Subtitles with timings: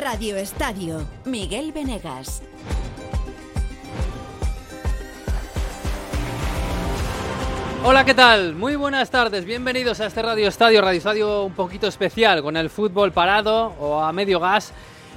[0.00, 2.42] Radio Estadio, Miguel Venegas.
[7.84, 8.54] Hola, ¿qué tal?
[8.54, 12.70] Muy buenas tardes, bienvenidos a este Radio Estadio, Radio Estadio un poquito especial, con el
[12.70, 14.72] fútbol parado o a medio gas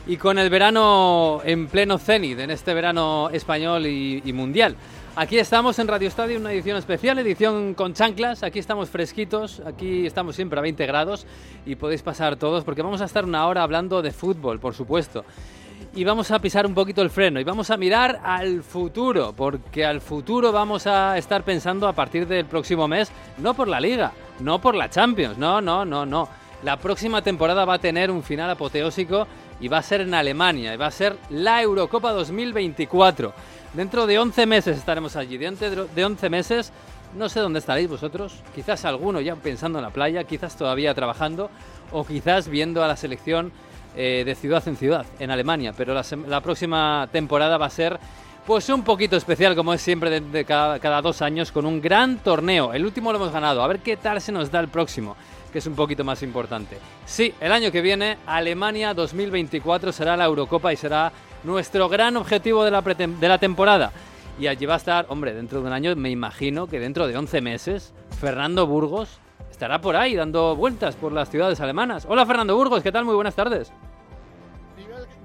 [0.05, 4.75] y con el verano en pleno cenit, en este verano español y, mundial.
[5.15, 10.07] Aquí estamos en Radio Estadio, una edición especial, edición con chanclas, aquí estamos fresquitos, aquí
[10.07, 11.27] estamos siempre a 20 grados
[11.67, 15.23] y podéis pasar todos porque vamos a estar una hora hablando de fútbol, por supuesto
[15.95, 19.85] y vamos a pisar un poquito el freno y vamos a mirar al futuro, porque
[19.85, 24.11] al futuro vamos a estar pensando a partir del próximo mes, no por la liga,
[24.39, 26.27] no por la Champions, no, no, no, no.
[26.63, 29.27] La próxima temporada va a tener un final apoteósico
[29.59, 33.33] y va a ser en Alemania, y va a ser la Eurocopa 2024.
[33.73, 36.71] Dentro de 11 meses estaremos allí, dentro de 11 meses
[37.17, 41.49] no sé dónde estaréis vosotros, quizás alguno ya pensando en la playa, quizás todavía trabajando
[41.91, 43.51] o quizás viendo a la selección
[43.95, 47.99] eh, de ciudad en ciudad, en Alemania, pero la, próxima temporada va a ser
[48.45, 52.73] pues un poquito especial, como es siempre de, cada, dos años, con un gran torneo.
[52.73, 55.15] El último lo hemos ganado, a ver qué tal se nos da el próximo,
[55.51, 56.77] que es un poquito más importante.
[57.05, 61.11] Sí, el año que viene, Alemania 2024 será la Eurocopa y será
[61.43, 63.91] nuestro gran objetivo de la, de la temporada.
[64.39, 67.15] Y allí va a estar, hombre, dentro de un año, me imagino que dentro de
[67.15, 69.19] 11 meses, Fernando Burgos
[69.51, 72.05] estará por ahí dando vueltas por las ciudades alemanas.
[72.09, 73.05] Hola Fernando Burgos, ¿qué tal?
[73.05, 73.71] Muy buenas tardes.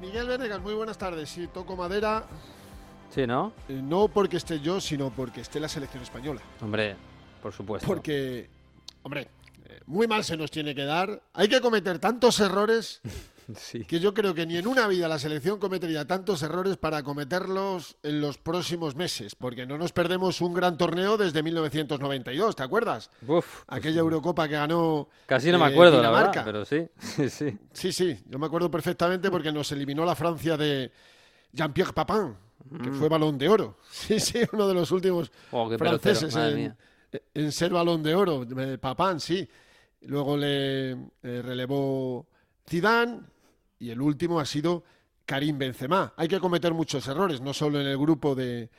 [0.00, 1.28] Miguel, Venegas, muy buenas tardes.
[1.28, 2.24] Sí, toco madera.
[3.10, 3.52] Sí, ¿no?
[3.68, 6.40] Eh, no porque esté yo, sino porque esté la selección española.
[6.62, 6.96] Hombre,
[7.42, 7.86] por supuesto.
[7.86, 8.48] Porque,
[9.02, 9.28] hombre,
[9.66, 11.20] eh, muy mal se nos tiene que dar.
[11.34, 13.00] Hay que cometer tantos errores
[13.86, 17.96] que yo creo que ni en una vida la selección cometería tantos errores para cometerlos
[18.02, 23.10] en los próximos meses, porque no nos perdemos un gran torneo desde 1992, ¿te acuerdas?
[23.26, 25.08] Uf, Aquella Eurocopa que ganó.
[25.26, 26.88] Casi no me eh, acuerdo, la verdad, pero sí.
[27.28, 27.58] sí.
[27.72, 30.92] Sí, sí, yo me acuerdo perfectamente porque nos eliminó la Francia de
[31.52, 32.36] Jean-Pierre Papin,
[32.82, 33.10] que fue mm.
[33.10, 33.76] balón de oro.
[33.90, 38.46] Sí, sí, uno de los últimos oh, franceses en, ser balón de oro.
[38.58, 39.48] Eh, Papin, sí.
[40.02, 40.96] Luego le eh,
[41.42, 42.26] relevó
[42.68, 43.20] Zidane
[43.78, 44.84] y el último ha sido
[45.24, 46.12] Karim Benzema.
[46.16, 48.70] Hay que cometer muchos errores, no solo en el grupo de,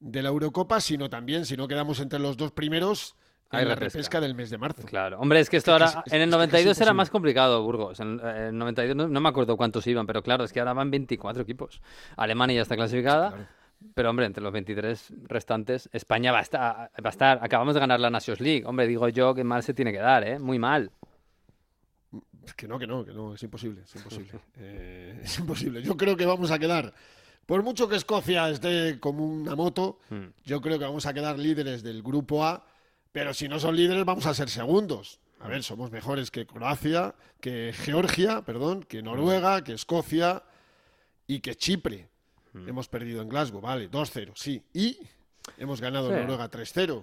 [0.00, 3.16] la Eurocopa, sino también, si no quedamos entre los dos primeros,
[3.52, 4.82] en la repesca del mes de marzo.
[4.86, 5.18] Claro.
[5.18, 6.04] Hombre, es que esto ahora.
[6.06, 7.98] en el 92 era más complicado, Burgos.
[7.98, 11.42] En el 92 no, me acuerdo cuántos iban, pero claro, es que ahora van 24
[11.42, 11.82] equipos.
[12.16, 13.48] Alemania ya está clasificada.
[13.94, 17.38] Pero, hombre, entre los 23 restantes, España va a, estar, va a estar.
[17.42, 18.62] Acabamos de ganar la Nations League.
[18.66, 20.38] Hombre, digo yo que mal se tiene que dar, ¿eh?
[20.38, 20.92] Muy mal.
[22.56, 24.40] Que no, que no, que no, es imposible, es imposible.
[24.58, 25.82] Eh, es imposible.
[25.82, 26.92] Yo creo que vamos a quedar,
[27.46, 30.26] por mucho que Escocia esté como una moto, hmm.
[30.44, 32.66] yo creo que vamos a quedar líderes del grupo A,
[33.12, 35.20] pero si no son líderes vamos a ser segundos.
[35.40, 40.42] A ver, somos mejores que Croacia, que Georgia, perdón, que Noruega, que Escocia
[41.26, 42.08] y que Chipre.
[42.52, 42.68] Hmm.
[42.68, 44.62] Hemos perdido en Glasgow, vale, 2-0, sí.
[44.74, 44.98] Y
[45.56, 47.02] hemos ganado en Noruega 3-0.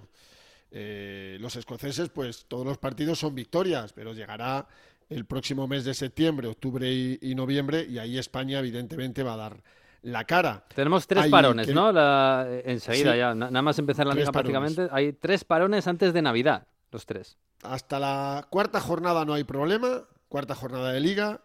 [0.70, 4.68] Eh, los escoceses, pues todos los partidos son victorias, pero llegará
[5.10, 9.64] el próximo mes de septiembre, octubre y, noviembre, y ahí España evidentemente va a dar
[10.02, 10.66] la cara.
[10.74, 11.90] Tenemos tres parones, ¿no?
[12.64, 17.06] enseguida ya, nada más empezar la liga prácticamente, hay tres parones antes de Navidad, los
[17.06, 17.38] tres.
[17.64, 21.42] Hasta la cuarta jornada no hay problema, cuarta jornada de liga,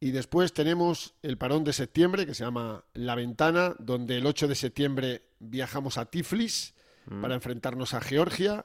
[0.00, 4.48] y después tenemos el parón de septiembre, que se llama La Ventana, donde el 8
[4.48, 6.74] de septiembre viajamos a Tiflis
[7.04, 7.20] mm.
[7.20, 8.64] para enfrentarnos a Georgia.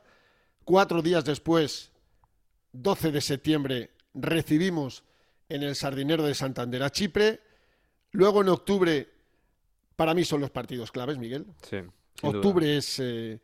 [0.63, 1.91] Cuatro días después,
[2.71, 5.03] 12 de septiembre, recibimos
[5.49, 7.41] en el Sardinero de Santander a Chipre.
[8.11, 9.09] Luego en octubre,
[9.95, 11.45] para mí son los partidos claves, Miguel.
[11.61, 11.77] Sí.
[12.21, 12.99] Octubre es.
[12.99, 13.39] Eh,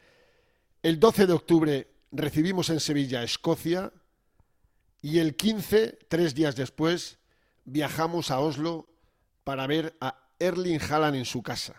[0.81, 3.91] el 12 de octubre recibimos en Sevilla a Escocia.
[5.03, 7.17] Y el 15, tres días después,
[7.65, 8.87] viajamos a Oslo
[9.43, 11.75] para ver a Erling Haaland en su casa.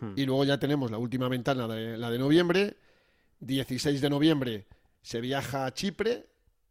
[0.00, 0.14] Hmm.
[0.16, 2.76] Y luego ya tenemos la última ventana, de, la de noviembre.
[3.40, 4.66] 16 de noviembre
[5.02, 6.26] se viaja a Chipre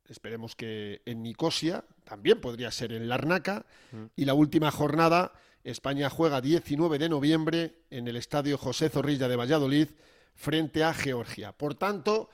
[0.10, 4.04] esperemos que en Nicosia, también podría ser en Larnaca, mm.
[4.16, 5.34] y la última jornada,
[5.64, 9.88] España juega 19 de noviembre en el Estadio José Zorrilla de Valladolid
[10.36, 11.54] frente a Georgia.
[11.54, 12.30] Por tanto,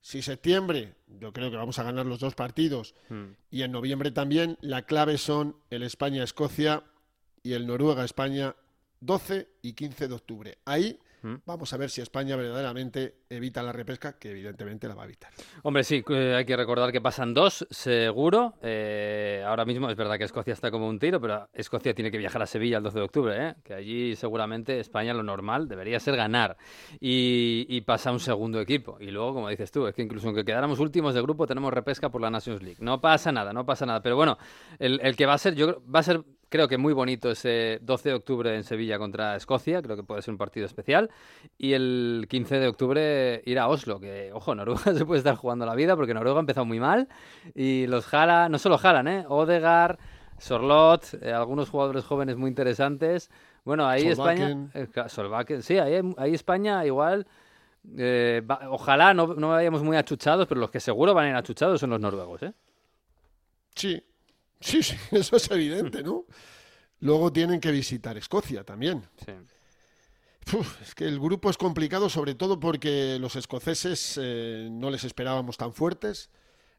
[0.00, 3.24] si septiembre, yo creo que vamos a ganar los dos partidos, mm.
[3.50, 6.84] y en noviembre también, la clave son el España-Escocia
[7.42, 8.54] y el Noruega-España
[9.00, 10.58] 12 y 15 de octubre.
[10.64, 10.98] Ahí
[11.46, 15.30] Vamos a ver si España verdaderamente evita la repesca, que evidentemente la va a evitar.
[15.62, 18.54] Hombre, sí, eh, hay que recordar que pasan dos, seguro.
[18.62, 22.18] Eh, ahora mismo es verdad que Escocia está como un tiro, pero Escocia tiene que
[22.18, 23.54] viajar a Sevilla el 12 de octubre, ¿eh?
[23.62, 26.56] que allí seguramente España lo normal debería ser ganar
[27.00, 28.96] y, pasa un segundo equipo.
[29.00, 32.08] Y luego, como dices tú, es que incluso aunque quedáramos últimos de grupo, tenemos repesca
[32.08, 32.78] por la Nations League.
[32.80, 34.00] No pasa nada, no pasa nada.
[34.00, 34.38] Pero bueno,
[34.78, 36.22] el, que va a ser, yo va a ser
[36.54, 40.22] creo que muy bonito ese 12 de octubre en Sevilla contra Escocia, creo que puede
[40.22, 41.10] ser un partido especial.
[41.58, 45.66] Y el 15 de octubre ir a Oslo, que, ojo, Noruega se puede estar jugando
[45.66, 47.08] la vida porque Noruega ha empezado muy mal.
[47.56, 49.24] Y los jala, no solo jalan, ¿eh?
[49.28, 49.98] Odegar,
[50.38, 53.32] Sorlot, eh, algunos jugadores jóvenes muy interesantes.
[53.64, 54.70] Bueno, ahí España.
[54.74, 54.86] Eh,
[55.60, 57.26] sí, ahí, ahí España igual.
[57.98, 61.80] Eh, ojalá no, no vayamos muy achuchados, pero los que seguro van a ir achuchados
[61.80, 62.52] son los noruegos, ¿eh?
[63.74, 64.00] Sí,
[64.60, 66.24] sí, sí, eso es evidente, ¿no?
[67.00, 69.02] Luego tienen que visitar Escocia también.
[69.24, 69.32] Sí.
[70.82, 75.56] es que el grupo es complicado, sobre todo porque los escoceses eh, no les esperábamos
[75.56, 76.30] tan fuertes.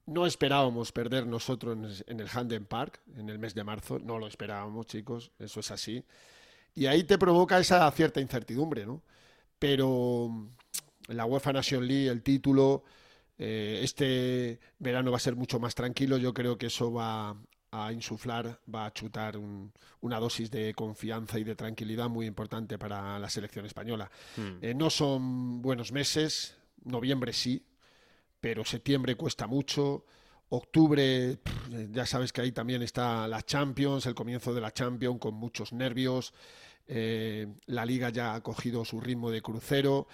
[0.07, 3.97] No esperábamos perder nosotros en el Handen Park en el mes de marzo.
[3.99, 5.31] No lo esperábamos, chicos.
[5.39, 6.03] Eso es así.
[6.75, 9.01] Y ahí te provoca esa cierta incertidumbre, ¿no?
[9.57, 10.49] Pero
[11.07, 12.83] la UEFA Nation League, el título,
[13.37, 16.17] eh, este verano va a ser mucho más tranquilo.
[16.17, 17.35] Yo creo que eso va
[17.75, 23.19] a insuflar, va a chutar una dosis de confianza y de tranquilidad muy importante para
[23.19, 24.09] la selección española.
[24.37, 24.57] Hmm.
[24.61, 27.65] Eh, no son buenos meses, noviembre sí,
[28.39, 30.05] pero septiembre cuesta mucho.
[30.49, 31.39] Octubre,
[31.89, 35.73] ya sabes que ahí también está la Champions, el comienzo de la Champions con muchos
[35.73, 36.33] nervios.
[36.87, 40.07] Eh, la liga ya ha cogido su ritmo de crucero.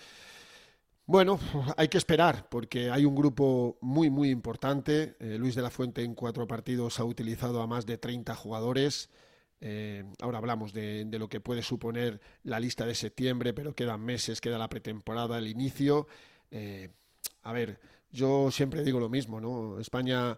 [1.12, 1.42] Bueno,
[1.76, 5.18] hay que esperar porque hay un grupo muy, muy importante.
[5.20, 9.10] Eh, Luis de la Fuente en cuatro partidos ha utilizado a más de 30 jugadores.
[9.60, 14.40] Eh, ahora hablamos de, lo que puede suponer la lista de septiembre, pero quedan meses,
[14.40, 16.08] queda la pretemporada, el inicio.
[16.50, 16.88] Eh,
[17.44, 19.82] a ver, yo siempre digo lo mismo, ¿no?
[19.82, 20.38] España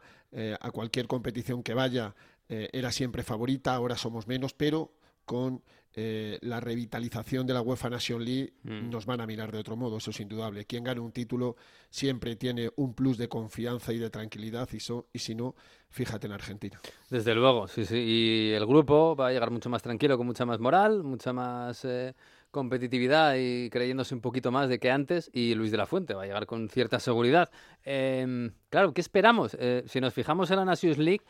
[0.60, 2.16] a cualquier competición que vaya
[2.48, 4.92] era siempre favorita, ahora somos menos, pero
[5.26, 5.62] con
[5.96, 8.90] eh, la revitalización de la UEFA Nation League mm.
[8.90, 10.66] nos van a mirar de otro modo, eso es indudable.
[10.66, 11.56] Quien gane un título
[11.90, 15.56] siempre tiene un plus de confianza y de tranquilidad y, y si no,
[15.90, 16.82] fíjate en Argentina.
[17.10, 17.98] Desde luego, sí, sí.
[17.98, 21.86] Y el grupo va a llegar mucho más tranquilo, con mucha más moral, mucha más
[21.86, 22.16] eh,
[22.50, 25.30] competitividad y creyéndose un poquito más de que antes.
[25.32, 27.52] Y Luis de la Fuente va a llegar con cierta seguridad.
[27.84, 29.56] Em, claro, ¿qué esperamos?
[29.60, 31.24] Eh, si nos fijamos en la Nations League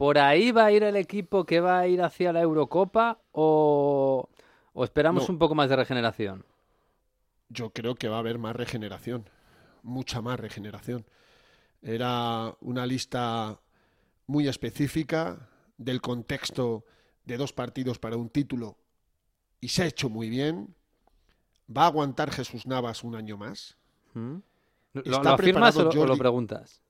[0.00, 4.30] ¿Por ahí va a ir el equipo que va a ir hacia la Eurocopa o,
[4.76, 6.46] esperamos un poco más de regeneración?
[7.50, 9.28] Yo creo que va a haber más regeneración,
[9.82, 11.04] mucha más regeneración.
[11.82, 13.60] Era una lista
[14.26, 16.86] muy específica del contexto
[17.26, 18.78] de dos partidos para un título
[19.60, 20.74] y se ha hecho muy bien.
[21.68, 23.76] ¿Va a aguantar Jesús Navas un año más?
[24.14, 24.36] ¿Mm?
[24.94, 26.80] ¿Lo, afirmas o lo, preguntas?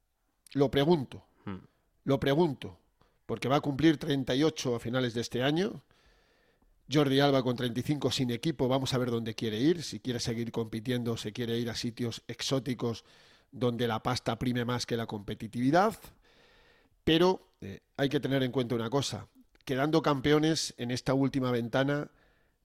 [0.53, 1.25] Lo pregunto.
[1.45, 1.57] ¿Mm?
[2.05, 2.79] Lo pregunto
[3.31, 5.85] porque va a cumplir 38 a finales de este año.
[6.93, 10.51] Jordi Alba con 35 sin equipo, vamos a ver dónde quiere ir, si quiere seguir
[10.51, 13.05] compitiendo, se quiere ir a sitios exóticos
[13.53, 15.97] donde la pasta prime más que la competitividad.
[17.05, 19.29] Pero eh, hay que tener en cuenta una cosa,
[19.65, 22.11] quedando campeones en esta última ventana,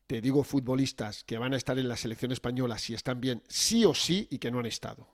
[0.07, 3.85] te digo futbolistas que van a estar en la selección española si están bien, sí
[3.85, 5.07] o sí, y que no han estado.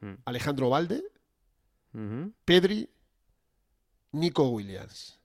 [0.00, 0.14] Hmm.
[0.24, 1.04] Alejandro Valde,
[2.44, 2.88] Pedri,
[4.12, 5.18] Nico Williams.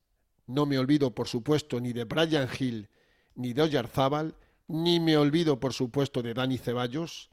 [0.48, 2.90] No me olvido, por supuesto, ni de Brian Hill
[3.36, 4.36] ni de Oyarzábal,
[4.68, 7.30] ni me olvido, por supuesto, de Dani Ceballos.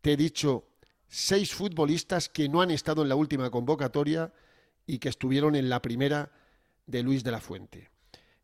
[0.00, 0.66] Te he dicho
[1.06, 4.32] seis futbolistas que no han estado en la última convocatoria
[4.86, 6.32] y que estuvieron en la primera
[6.86, 7.90] de Luis de la Fuente.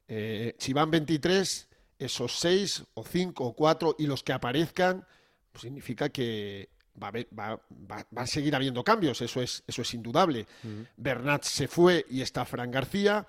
[0.08, 5.06] Eh, si van 23, esos seis o cinco o cuatro y los que aparezcan,
[5.52, 7.60] pues significa que va
[8.16, 10.46] a, seguir habiendo cambios, eso es, eso es indudable.
[10.96, 13.26] Bernat se fue y está Fran García.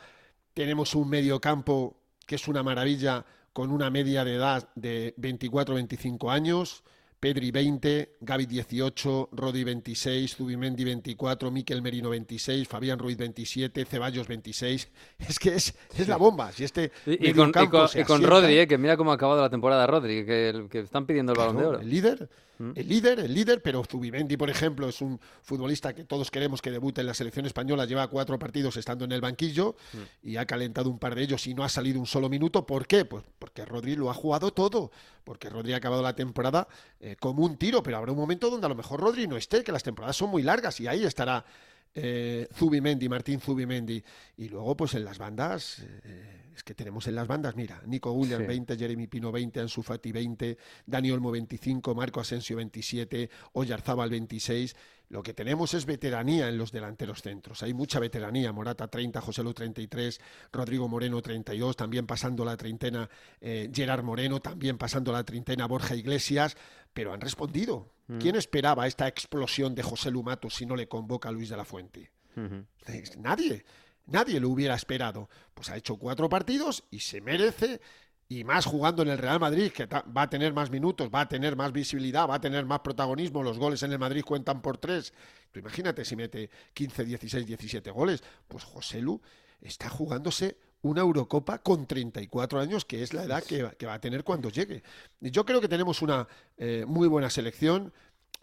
[0.54, 6.32] Tenemos un medio campo que es una maravilla con una media de edad de 24-25
[6.32, 6.84] años.
[7.22, 14.28] Pedri 20, Gaby 18, Rodi 26, Zubimendi 24, Miquel Merino 26, Fabián Ruiz 27, Ceballos
[14.28, 14.90] 26.
[15.30, 16.52] Es que es, es la bomba.
[16.52, 19.86] Si este y, con, y con, Rodri, eh, que mira cómo ha acabado la temporada
[19.86, 21.80] Rodri, que, que están pidiendo el balón de oro.
[21.80, 22.28] El líder,
[22.62, 22.74] mm.
[22.76, 26.72] el líder, el líder, pero Zubimendi, por ejemplo, es un futbolista que todos queremos que
[26.72, 30.28] debute en la selección española, lleva cuatro partidos estando en el banquillo mm.
[30.30, 32.66] y ha calentado un par de ellos y no ha salido un solo minuto.
[32.66, 33.06] ¿Por qué?
[33.06, 34.92] Pues porque Rodri lo ha jugado todo,
[35.24, 36.68] porque Rodri ha acabado la temporada
[37.00, 39.64] eh, como un tiro, pero habrá un momento donde a lo mejor Rodri no esté,
[39.64, 41.46] que las temporadas son muy largas y ahí estará
[41.94, 44.04] eh, Zubimendi, Martín Zubimendi.
[44.38, 48.12] Y luego, pues en las bandas, eh, es que tenemos en las bandas, mira, Nico
[48.12, 54.10] Williams 20, Jeremy Pino 20, Ansu Fati 20, Dani Olmo 25, Marco Asensio 27, Oyarzábal
[54.10, 54.76] 26.
[55.12, 57.64] Lo que tenemos es veteranía en los delanteros centros.
[57.64, 58.54] Hay mucha veteranía.
[58.54, 60.22] Morata 30, José Lu 33,
[60.54, 63.10] Rodrigo Moreno 32, también pasando la treintena
[63.42, 66.56] eh, Gerard Moreno, también pasando la treintena Borja Iglesias,
[66.94, 67.92] pero han respondido.
[68.08, 68.20] Mm.
[68.20, 71.66] ¿Quién esperaba esta explosión de José Lumato si no le convoca a Luis de la
[71.66, 72.12] Fuente?
[73.18, 73.66] Nadie.
[74.06, 75.30] Nadie lo hubiera esperado.
[75.54, 77.82] Pues ha hecho cuatro partidos y se merece
[78.32, 81.28] y más jugando en el Real Madrid, que va a tener más minutos, va a
[81.28, 84.78] tener más visibilidad, va a tener más protagonismo, los goles en el Madrid cuentan por
[84.78, 85.14] tres.
[85.52, 88.24] Tú imagínate si mete 15, 16, 17 goles.
[88.48, 89.22] Pues José Lu
[89.60, 94.24] está jugándose una Eurocopa con 34 años, que es la edad que, va a tener
[94.24, 94.84] cuando llegue.
[95.20, 97.94] Y yo creo que tenemos una eh, muy buena selección,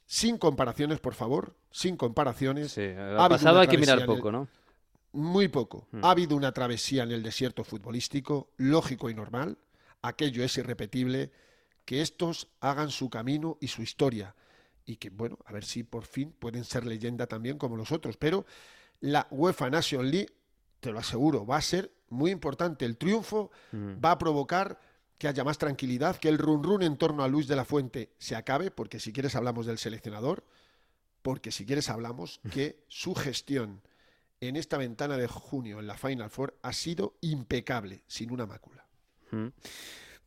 [0.07, 2.73] sin comparaciones, por favor, sin comparaciones.
[2.73, 4.49] Sí, ha pasado hay que mirar poco, ¿no?
[5.13, 5.89] Muy poco.
[5.91, 6.05] Hmm.
[6.05, 9.59] Ha habido una travesía en el desierto futbolístico, lógico y normal
[10.03, 11.31] aquello es irrepetible,
[11.85, 14.35] que estos hagan su camino y su historia.
[14.85, 18.17] Y que, bueno, a ver si por fin pueden ser leyenda también como los otros.
[18.17, 18.47] Pero
[19.01, 20.31] la UEFA Nation League,
[20.81, 22.85] te lo aseguro, va a ser muy importante.
[22.85, 24.05] El triunfo mm.
[24.05, 24.79] va a provocar
[25.19, 28.13] que haya más tranquilidad, que el run run en torno a Luis de la Fuente
[28.19, 30.45] se acabe, porque si quieres hablamos del seleccionador,
[31.23, 33.83] porque si quieres hablamos que su gestión
[34.41, 38.87] en esta ventana de junio en la Final Four ha sido impecable, sin una mácula.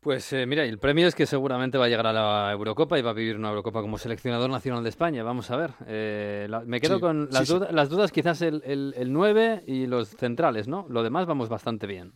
[0.02, 3.02] Pues eh, mira, el premio es que seguramente va a llegar a la Eurocopa y
[3.02, 5.22] va a vivir una Eurocopa como seleccionador nacional de España.
[5.22, 5.74] Vamos a ver.
[5.86, 10.86] Eh, me quedo con las, dudas, quizás el, el, 9 y los centrales, ¿no?
[10.88, 12.14] Lo demás vamos bastante bien.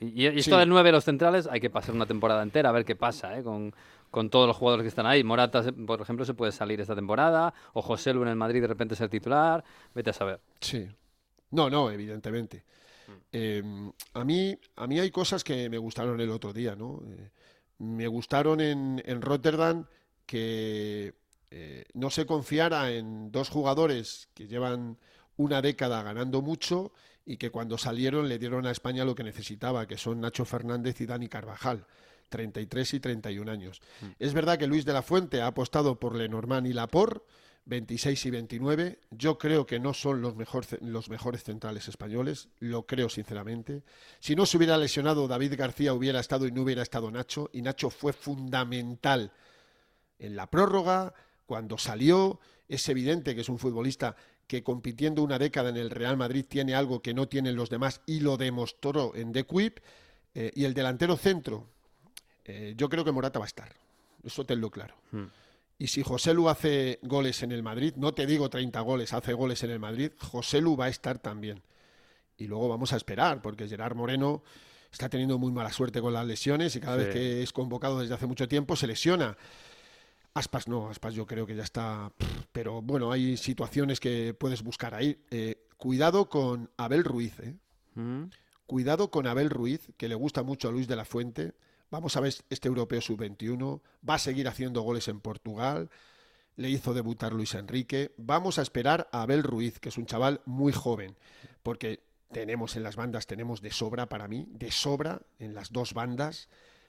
[0.00, 2.84] Y, esto del 9 y los centrales hay que pasar una temporada entera a ver
[2.84, 3.42] qué pasa ¿eh?
[3.42, 3.74] con,
[4.12, 5.24] con todos los jugadores que están ahí.
[5.24, 8.68] Morata, por ejemplo, se puede salir esta temporada, o José Lu en el Madrid de
[8.68, 9.64] repente ser titular.
[9.92, 10.38] Vete a saber.
[10.60, 10.86] Sí.
[11.50, 12.62] No, no, evidentemente.
[13.32, 17.02] Em, a, mí, a mí hay cosas que me gustaron el otro día, ¿no?
[17.08, 17.30] Eh,
[17.78, 19.86] me gustaron en, Rotterdam
[20.26, 21.14] que
[21.50, 24.98] eh, no se confiara en dos jugadores que llevan
[25.36, 26.92] una década ganando mucho
[27.26, 31.00] y que cuando salieron le dieron a España lo que necesitaba, que son Nacho Fernández
[31.00, 31.86] y Dani Carvajal.
[32.30, 33.80] 33 y 31 años.
[34.00, 34.06] Mm.
[34.18, 37.24] Es verdad que Luis de la Fuente ha apostado por Lenormand y Laporte,
[37.66, 38.98] 26 y 29.
[39.10, 40.34] Yo creo que no son los,
[40.80, 43.82] los mejores centrales españoles, lo creo sinceramente.
[44.20, 47.62] Si no se hubiera lesionado David García hubiera estado y no hubiera estado Nacho, y
[47.62, 49.32] Nacho fue fundamental
[50.18, 51.14] en la prórroga,
[51.46, 54.16] cuando salió, es evidente que es un futbolista
[54.46, 58.02] que compitiendo una década en el Real Madrid tiene algo que no tienen los demás
[58.06, 59.78] y lo demostró en The Quip.
[60.34, 61.68] Eh, y el delantero centro,
[62.44, 63.72] eh, yo creo que Morata va a estar.
[64.22, 64.94] Eso tenlo claro.
[65.12, 65.26] Hmm.
[65.78, 69.32] Y si José Lu hace goles en el Madrid, no te digo 30 goles, hace
[69.32, 71.62] goles en el Madrid, José Lu va a estar también.
[72.36, 74.42] Y luego vamos a esperar, porque Gerard Moreno
[74.90, 78.14] está teniendo muy mala suerte con las lesiones y cada vez que es convocado desde
[78.14, 79.36] hace mucho tiempo se lesiona.
[80.34, 82.12] Aspas no, Aspas yo creo que ya está.
[82.52, 85.18] Pero bueno, hay situaciones que puedes buscar ahí.
[85.30, 87.54] Eh, cuidado con Abel Ruiz, ¿eh?
[87.94, 88.24] Mm.
[88.66, 91.54] Cuidado con Abel Ruiz, que le gusta mucho a Luis de la Fuente.
[91.94, 93.80] Vamos a ver este europeo sub-21.
[94.08, 95.90] Va a seguir haciendo goles en Portugal.
[96.56, 98.12] Le hizo debutar Luis Enrique.
[98.16, 101.16] Vamos a esperar a Abel Ruiz, que es un chaval muy joven,
[101.62, 105.94] porque tenemos en las bandas, tenemos de sobra para mí, de sobra en las dos
[105.94, 106.48] bandas,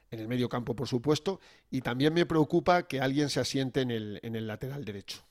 [0.09, 3.91] en el medio campo, por supuesto, y también me preocupa que alguien se asiente en
[3.91, 5.23] el, en el lateral derecho.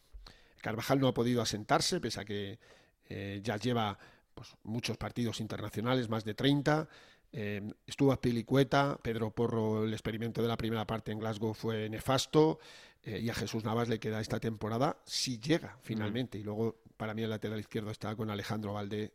[0.60, 2.60] Carvajal no ha podido asentarse, pese a que
[3.06, 3.98] eh, ya lleva
[4.36, 6.88] pues, muchos partidos internacionales, más de 30.
[7.36, 11.88] Eh, estuvo a Pilicueta, Pedro Porro, el experimento de la primera parte en Glasgow fue
[11.90, 12.60] nefasto,
[13.02, 16.38] eh, y a Jesús Navas le queda esta temporada si llega finalmente.
[16.38, 19.12] Y luego, para mí, el lateral izquierdo está con Alejandro Valde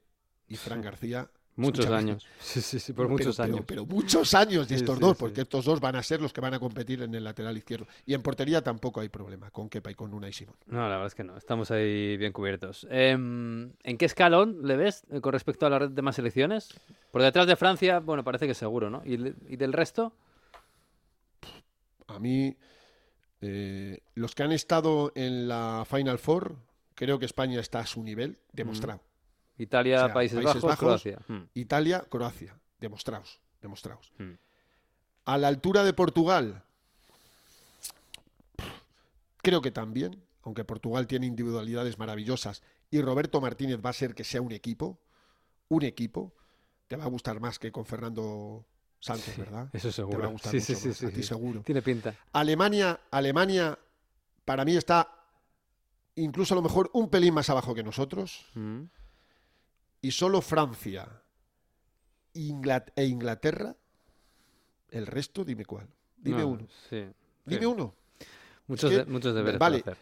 [0.49, 2.25] y Fran García, Muchos años.
[2.39, 3.61] Sí, sí, sí, por muchos años.
[3.65, 6.53] Pero, muchos años de estos dos, porque estos dos van a ser los que van
[6.53, 7.85] a competir en el lateral izquierdo.
[8.05, 10.55] Y en portería tampoco hay problema con Kepa y con Una y Simón.
[10.67, 11.37] No, la verdad es que no.
[11.37, 12.87] Estamos ahí bien cubiertos.
[12.89, 16.69] Em, ¿En qué escalón le ves eh, con respecto a la red de más selecciones?
[17.11, 19.01] Por detrás de Francia, bueno, parece que seguro, ¿no?
[19.03, 20.13] ¿Y, del resto?
[22.07, 22.55] A mí,
[23.41, 26.55] eh, los que han estado en la Final Four,
[26.95, 29.01] creo que España está a su nivel, demostrado.
[29.59, 31.19] Italia, Países, Bajos, Croacia.
[31.27, 31.43] Hmm.
[31.53, 32.57] Italia, Croacia.
[32.79, 34.11] Demostraos, demostraos.
[34.17, 34.33] Hmm.
[35.25, 36.63] A la altura de Portugal,
[39.41, 44.23] creo que también, aunque Portugal tiene individualidades maravillosas y Roberto Martínez va a ser que
[44.23, 44.97] sea un equipo,
[45.67, 46.33] un equipo,
[46.87, 48.65] te va a gustar más que con Fernando
[49.01, 49.69] Santos, ¿verdad?
[49.73, 50.17] Eso seguro.
[50.17, 51.61] Te va a gustar sí, mucho sí, a ti seguro.
[51.63, 52.15] Tiene pinta.
[52.31, 53.77] Alemania, Alemania,
[54.45, 55.15] para mí está
[56.15, 58.45] incluso a lo mejor un pelín más abajo que nosotros.
[58.53, 58.85] Hmm
[60.01, 61.21] y solo Francia
[62.33, 63.75] e Inglaterra,
[64.89, 65.87] el resto, dime cuál.
[66.17, 66.67] Dime uno.
[67.45, 67.95] Dime uno.
[68.67, 69.79] Muchos, muchos deberes vale.
[69.79, 69.97] hacer.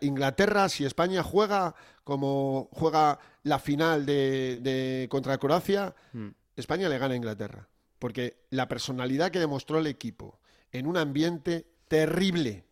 [0.00, 6.28] Inglaterra, si España juega como juega la final de, contra Croacia, hmm.
[6.56, 7.68] España le gana a Inglaterra.
[7.98, 10.38] Porque la personalidad que demostró el equipo
[10.72, 12.64] en un ambiente terrible,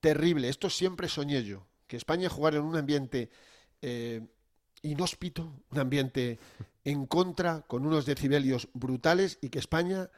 [0.00, 0.48] terrible.
[0.48, 3.30] Esto siempre soñé yo, que España jugara en un ambiente
[3.82, 4.26] eh,
[4.82, 6.38] inhóspito, un ambiente
[6.84, 10.10] en contra, con unos decibelios brutales y que España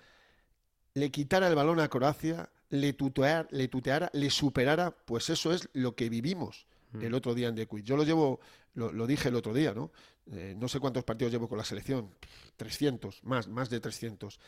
[0.95, 5.69] le quitara el balón a Croacia, le, tuteara, le tuteara, le superara, pues eso es
[5.73, 7.03] lo que vivimos mm.
[7.03, 8.41] el otro día en The Yo lo llevo,
[8.75, 9.91] lo, dije el otro día, ¿no?
[10.33, 12.15] Eh, no sé cuántos partidos llevo con la selección,
[12.57, 14.39] 300, más, más de 300.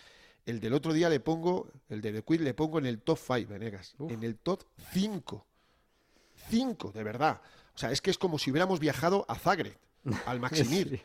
[0.47, 3.49] El del otro día le pongo, el de The le pongo en el top 5,
[3.49, 5.47] Venegas, en el top 5.
[6.51, 7.41] 5, de verdad.
[7.75, 9.79] O sea, es que es como si hubiéramos viajado a Zagreb
[10.27, 11.03] al Maximir,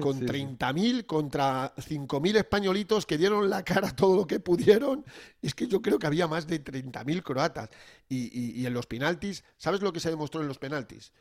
[0.00, 5.04] con 30.000 contra 5.000 españolitos que dieron la cara todo lo que pudieron.
[5.42, 7.70] Es que yo creo que había más de 30.000 croatas.
[8.08, 11.12] Y, en los penaltis, ¿sabes lo que se demostró en los penaltis?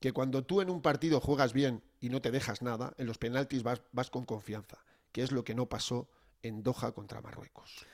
[0.00, 3.18] Que cuando tú en un partido juegas bien y no te dejas nada, en los
[3.18, 4.78] penaltis vas, vas con confianza,
[5.12, 6.08] que es lo que no pasó
[6.42, 7.86] en Doha contra Marruecos.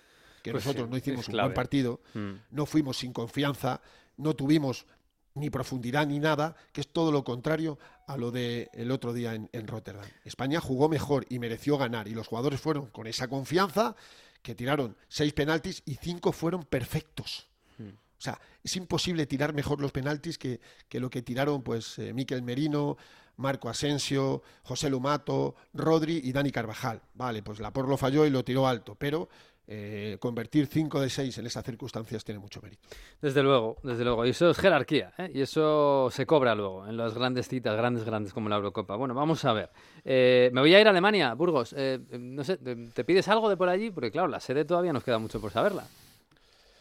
[0.43, 2.33] Que pues nosotros no hicimos un buen partido, mm.
[2.51, 3.83] no fuimos sin confianza,
[4.17, 4.87] no tuvimos
[5.35, 9.35] ni profundidad ni nada, que es todo lo contrario a lo del el otro día
[9.35, 10.05] en, Rotterdam.
[10.25, 13.95] España jugó mejor y mereció ganar y los jugadores fueron con esa confianza
[14.43, 17.49] que tiraron seis penaltis y cinco fueron perfectos.
[17.77, 17.91] Hmm.
[17.91, 22.15] O sea, es imposible tirar mejor los penaltis que, que lo que tiraron pues eh,
[22.15, 22.97] Miquel Merino,
[23.37, 27.03] Marco Asensio, José Lumato, Rodri y Dani Carvajal.
[27.12, 29.29] Vale, pues la por lo falló y lo tiró alto, pero
[29.71, 32.89] eh, convertir 5 de 6 en esas circunstancias tiene mucho mérito.
[33.21, 34.25] Desde luego, desde luego.
[34.25, 35.31] Y eso es jerarquía, ¿eh?
[35.35, 38.97] y eso se cobra luego en las grandes citas, grandes, grandes como la Eurocopa.
[38.97, 39.69] Bueno, vamos a ver.
[40.07, 41.75] Eh, me voy a ir a Alemania, Burgos.
[42.19, 43.91] no sé, ¿te, pides algo de por allí?
[43.91, 45.87] Porque claro, la sede todavía nos queda mucho por saberla.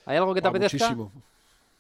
[0.06, 0.78] ¿Hay algo que te apetezca?
[0.78, 1.12] Muchísimo,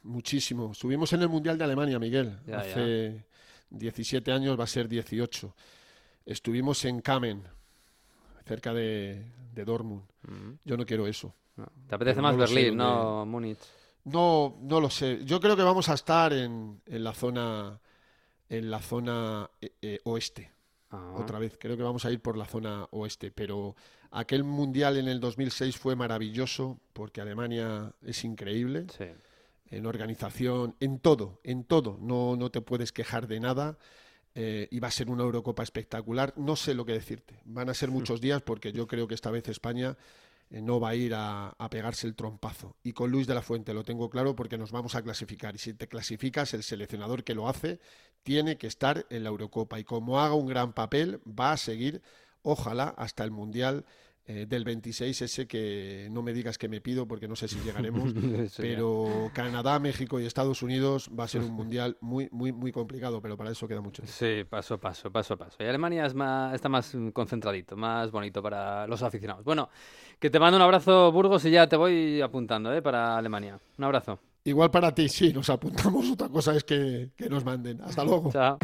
[0.03, 0.73] muchísimo.
[0.73, 2.37] Subimos en el Mundial de Alemania, Miguel.
[2.53, 3.23] Hace
[3.69, 5.55] 17 años, va a ser 18.
[6.25, 7.43] Estuvimos en Kamen,
[8.47, 9.23] cerca de,
[9.53, 10.03] Dortmund.
[10.63, 11.33] Yo no quiero eso.
[11.87, 13.57] ¿Te apetece más Berlín, no Múnich?
[14.05, 15.25] No, no lo sé.
[15.25, 17.79] Yo creo que vamos a estar en, en la zona
[18.49, 20.51] en la zona eh, eh, oeste.
[20.91, 21.15] Ah.
[21.17, 23.75] Otra vez, creo que vamos a ir por la zona oeste, pero
[24.11, 28.87] aquel mundial en el 2006 fue maravilloso porque Alemania es increíble.
[29.69, 31.97] En organización, en todo, en todo.
[31.99, 33.77] No, no te puedes quejar de nada.
[34.39, 36.31] Eh, y va a ser una Eurocopa espectacular.
[36.37, 37.39] No sé lo que decirte.
[37.45, 39.97] Van a ser muchos días porque yo creo que esta vez España
[40.51, 42.75] eh, no va a ir a, pegarse el trompazo.
[42.83, 45.55] Y con Luis de la Fuente lo tengo claro porque nos vamos a clasificar.
[45.55, 47.79] Y si te clasificas, el seleccionador que lo hace
[48.21, 49.79] tiene que estar en la Eurocopa.
[49.79, 52.03] Y como haga un gran papel, va a seguir,
[52.43, 53.85] ojalá, hasta el Mundial
[54.29, 57.59] eh, del 26, ese que no me digas que me pido porque no sé si
[57.61, 58.13] llegaremos,
[58.57, 63.21] pero Canadá, México y Estados Unidos va a ser un mundial muy, muy, muy complicado,
[63.21, 65.55] pero para eso queda mucho Sí, paso a paso, paso a paso.
[65.61, 69.45] Y Alemania es más, está más concentradito, más bonito para los aficionados.
[69.45, 69.69] Bueno,
[70.19, 72.81] que te mando un abrazo, Burgos, y ya te voy apuntando ¿eh?
[72.81, 73.57] para Alemania.
[73.77, 74.19] Un abrazo.
[74.43, 76.05] Igual para ti, sí, nos apuntamos.
[76.11, 77.81] Otra cosa es que, que nos manden.
[77.81, 78.29] Hasta luego.
[78.31, 78.57] Chao.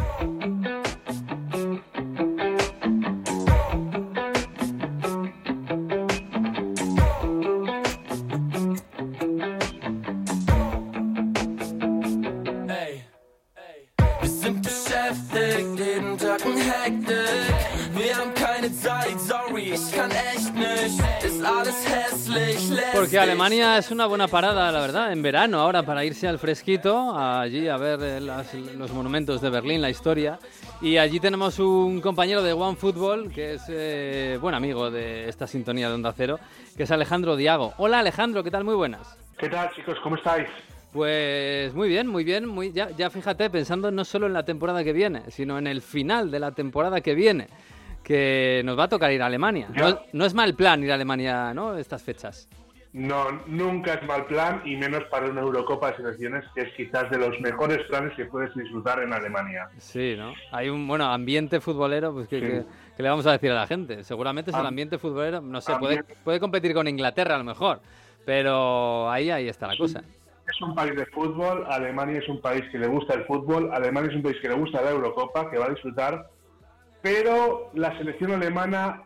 [23.14, 27.16] Porque Alemania es una buena parada, la verdad, en verano ahora para irse al fresquito,
[27.16, 30.40] allí a ver eh, los monumentos de Berlín, la historia.
[30.82, 35.46] Y allí tenemos un compañero de One Football, que es eh, buen amigo de esta
[35.46, 36.40] sintonía de Onda Cero,
[36.76, 37.76] que es Alejandro Diago.
[37.78, 38.64] Hola Alejandro, ¿qué tal?
[38.64, 39.16] Muy buenas.
[39.38, 39.96] ¿Qué tal chicos?
[40.02, 40.48] ¿Cómo estáis?
[40.92, 42.48] Pues muy bien, muy bien.
[42.48, 45.84] Muy, ya, ya fíjate, pensando no solo en la temporada que viene, sino en el
[45.84, 47.46] final de la temporada que viene
[48.04, 49.70] que nos va a tocar ir a Alemania.
[50.14, 51.78] No, es mal plan ir a Alemania, ¿no?
[51.78, 52.50] Estas fechas.
[52.94, 57.10] No, nunca es mal plan y menos para una Eurocopa de selecciones que es quizás
[57.10, 59.68] de los mejores planes que puedes disfrutar en Alemania.
[59.78, 60.34] Sí, ¿no?
[60.52, 62.64] Hay un, bueno, ambiente futbolero, pues que,
[62.98, 64.04] le vamos a decir a la gente.
[64.04, 67.82] Seguramente es el ambiente futbolero, no sé, puede, puede competir con Inglaterra a lo mejor,
[68.26, 70.04] pero ahí, ahí está la cosa.
[70.48, 74.12] Es un país de fútbol, Alemania es un país que le gusta el fútbol, Alemania
[74.12, 76.30] es un país que le gusta la Eurocopa, que va a disfrutar
[77.04, 79.04] pero la selección alemana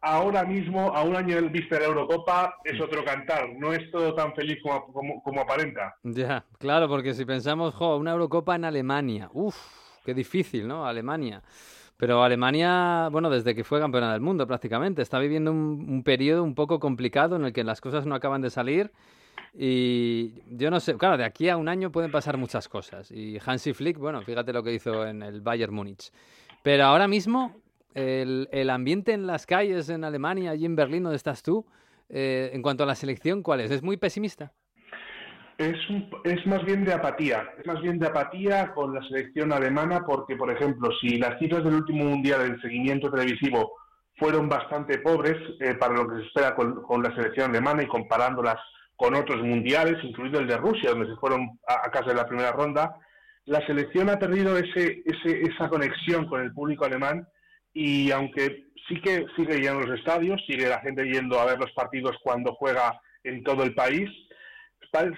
[0.00, 3.48] ahora mismo, a un año del vista de la Eurocopa, es otro cantar.
[3.58, 5.96] No es todo tan feliz como, aparenta.
[6.02, 9.56] Ya, claro, porque si pensamos, jo, una Eurocopa en Alemania, uff,
[10.04, 10.86] qué difícil, ¿no?
[10.86, 11.42] Alemania.
[11.96, 16.42] Pero Alemania, bueno, desde que fue campeona del mundo prácticamente, está viviendo un, un periodo
[16.42, 18.90] un poco complicado en el que las cosas no acaban de salir.
[19.52, 23.10] Y yo no sé, claro, de aquí a un año pueden pasar muchas cosas.
[23.10, 26.10] Y Hansi Flick, bueno, fíjate lo que hizo en el Bayern Múnich.
[26.62, 27.56] Pero ahora mismo,
[27.94, 31.66] el, ambiente en las calles en Alemania, allí en Berlín, donde estás tú,
[32.08, 33.70] eh, en cuanto a la selección, ¿cuál es?
[33.70, 34.52] ¿Es muy pesimista?
[35.58, 35.76] Es,
[36.24, 40.34] es más bien de apatía, es más bien de apatía con la selección alemana porque,
[40.34, 43.72] por ejemplo, si las cifras del último mundial del seguimiento televisivo
[44.16, 48.56] fueron bastante pobres eh, para lo que se espera con, la selección alemana y comparándolas
[48.96, 52.52] con otros mundiales, incluido el de Rusia, donde se fueron a, casa de la primera
[52.52, 52.96] ronda,
[53.44, 57.26] la selección ha perdido ese, ese, esa conexión con el público alemán
[57.72, 61.72] y aunque sí que sigue yendo los estadios, sigue la gente yendo a ver los
[61.72, 64.08] partidos cuando juega en todo el país,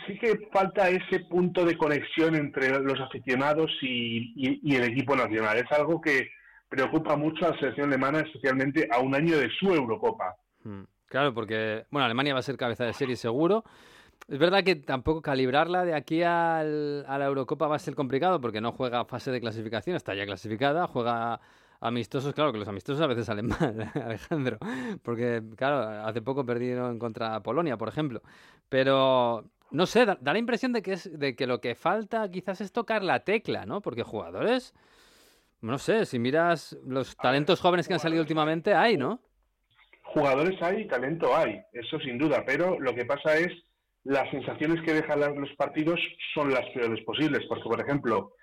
[0.07, 5.57] sí que falta ese punto de conexión entre los aficionados y, el equipo nacional.
[5.57, 6.29] Es algo que
[6.69, 10.37] preocupa mucho a la selección alemana, especialmente a un año de su Eurocopa.
[10.63, 10.83] Hmm.
[11.07, 13.65] Claro, porque bueno, Alemania va a ser cabeza de serie seguro.
[14.29, 18.61] Es verdad que tampoco calibrarla de aquí a la Eurocopa va a ser complicado porque
[18.61, 21.41] no juega fase de clasificación, está ya clasificada, juega
[21.83, 24.59] amistosos, claro que los amistosos a veces salen mal, Alejandro,
[25.03, 28.23] porque claro, hace poco perdieron contra Polonia, por ejemplo.
[28.69, 32.61] Pero no sé, da, la impresión de que, es, de que lo que falta quizás
[32.61, 33.81] es tocar la tecla, ¿no?
[33.81, 34.75] Porque jugadores,
[35.61, 39.21] no sé, si miras los talentos jóvenes que han salido últimamente, hay, ¿no?
[40.03, 43.51] Jugadores hay, talento hay, eso sin duda, pero lo que pasa es
[44.05, 45.99] las sensaciones que dejan los partidos
[46.35, 48.35] son las peores posibles, porque por ejemplo,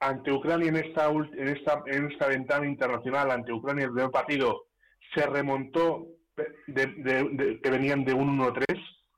[0.00, 4.66] ante Ucrania en esta, en esta, en esta ventana internacional, ante Ucrania el primer partido
[5.14, 6.06] se remontó
[6.66, 8.64] de, que venían de un 1-3,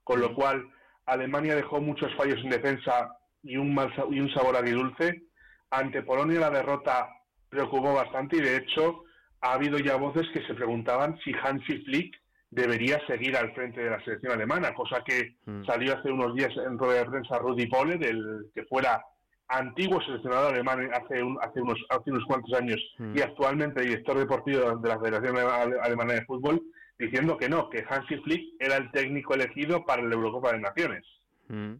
[0.04, 0.66] con lo cual
[1.06, 3.10] Alemania dejó muchos fallos en defensa
[3.42, 5.24] y un, mal, y un sabor agridulce.
[5.70, 7.08] Ante Polonia la derrota
[7.48, 9.04] preocupó bastante y de hecho
[9.42, 12.14] ha habido ya voces que se preguntaban si Hansi Flick
[12.50, 15.64] debería seguir al frente de la selección alemana, cosa que mm.
[15.64, 19.02] salió hace unos días en rueda de prensa Rudi Pole, del que fuera
[19.50, 23.16] antiguo seleccionador alemán hace, hace, unos, hace unos cuantos años mm.
[23.16, 25.36] y actualmente director deportivo de la Federación
[25.82, 26.62] Alemana de Fútbol,
[26.98, 31.04] diciendo que no, que Hansi Flick era el técnico elegido para la Eurocopa de Naciones.
[31.48, 31.74] Mm.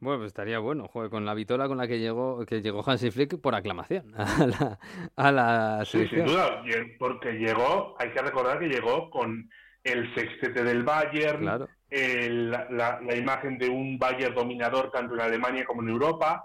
[0.00, 3.10] Bueno, pues estaría bueno, joder, con la vitola con la que llegó, que llegó Hansi
[3.10, 4.78] Flick por aclamación a la,
[5.16, 6.28] a la selección.
[6.28, 6.62] Sí, sin duda,
[6.98, 9.48] porque llegó, hay que recordar que llegó con
[9.84, 15.82] el sextete del Bayern, la, la, imagen de un Bayern dominador tanto en Alemania como
[15.82, 16.44] en Europa,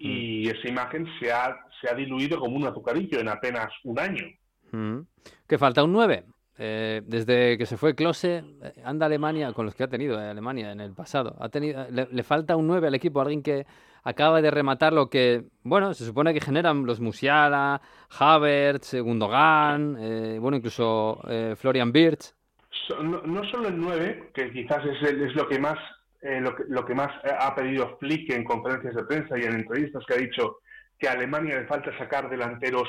[0.00, 0.50] y mm.
[0.50, 4.24] esa imagen se ha, se ha diluido como un azucarillo en apenas un año.
[4.72, 5.00] Mm.
[5.46, 5.84] ¿Qué falta?
[5.84, 6.24] ¿Un 9?
[6.62, 10.28] Eh, desde que se fue Klose, eh, anda Alemania, con los que ha tenido eh,
[10.28, 13.66] Alemania en el pasado, ha tenido, le, falta un 9 al equipo, alguien que
[14.04, 17.80] acaba de rematar lo que, bueno, se supone que generan los Musiala,
[18.18, 19.94] Havertz, Gundogan,
[20.40, 21.22] bueno, incluso
[21.56, 22.34] Florian Birch.
[23.02, 25.78] No, solo el 9, que quizás es, es lo que más
[26.22, 30.04] lo, que, lo que más ha pedido Flick en conferencias de prensa y en entrevistas
[30.06, 30.58] que ha dicho
[30.98, 32.88] que a Alemania le falta sacar delanteros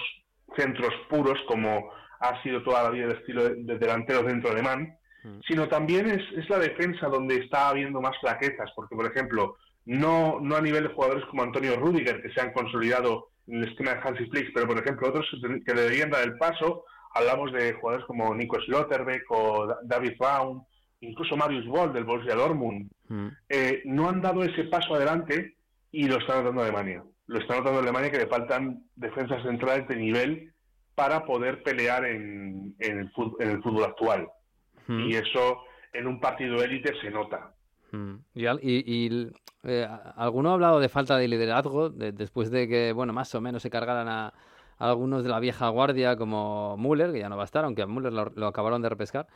[0.55, 5.39] centros puros como ha sido toda la vida el estilo de, delantero dentro alemán, mm.
[5.47, 10.55] sino también es, la defensa donde está habiendo más flaquezas, porque por ejemplo, no, no
[10.55, 14.01] a nivel de jugadores como Antonio Rudiger, que se han consolidado en el esquema de
[14.01, 15.25] Hansi Flick, pero por ejemplo otros
[15.65, 20.63] que deberían dar el paso, hablamos de jugadores como Nico Slotterbeck o David Baum,
[21.01, 23.27] incluso Marius Boll del Borussia Dortmund, mm.
[23.49, 25.55] eh, no han dado ese paso adelante
[25.91, 27.03] y lo están notando Alemania.
[27.27, 30.53] Lo está notando Alemania que le faltan defensas centrales de nivel
[30.95, 34.27] para poder pelear en, el, fútbol, actual.
[34.87, 37.53] Y eso en un partido élite se nota.
[38.33, 39.31] Y, y,
[39.63, 39.87] eh,
[40.17, 43.69] alguno ha hablado de falta de liderazgo después de que, bueno, más o menos se
[43.69, 44.33] cargaran a,
[44.77, 47.87] algunos de la vieja guardia como Müller, que ya no va a estar, aunque a
[47.87, 49.27] Müller lo acabaron de repescar.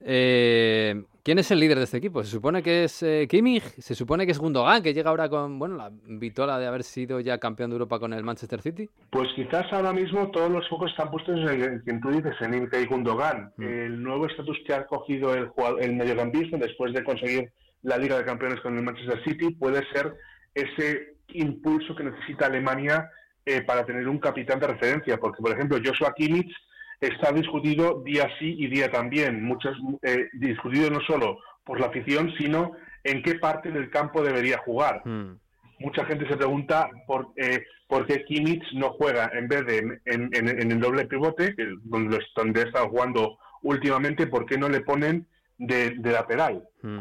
[0.00, 2.22] Eh, ¿Quién es el líder de este equipo?
[2.22, 5.58] Se supone que es eh, Kimmich, se supone que es Gundogan, que llega ahora con
[5.58, 8.88] bueno la vitola de haber sido ya campeón de Europa con el Manchester City.
[9.10, 12.86] Pues quizás ahora mismo todos los focos están puestos en quien tú dices, en Ilkay
[12.86, 13.52] Gundogan.
[13.56, 13.62] Mm.
[13.62, 18.24] El nuevo estatus que ha cogido el, el mediocampista después de conseguir la Liga de
[18.24, 20.14] Campeones con el Manchester City puede ser
[20.54, 23.10] ese impulso que necesita Alemania
[23.44, 26.52] eh, para tener un capitán de referencia, porque por ejemplo Joshua Kimmich
[27.00, 29.42] está discutido día sí y día también.
[29.44, 32.72] Muchas, eh, discutido no solo por la afición, sino
[33.04, 35.02] en qué parte del campo debería jugar.
[35.04, 35.38] Hmm.
[35.80, 40.30] Mucha gente se pregunta por, eh, por qué Kimmich no juega en vez de en,
[40.32, 45.26] en, el doble pivote, donde, donde ha estado jugando últimamente, ¿por qué no le ponen
[45.56, 46.64] de, lateral?
[46.82, 47.00] Hmm.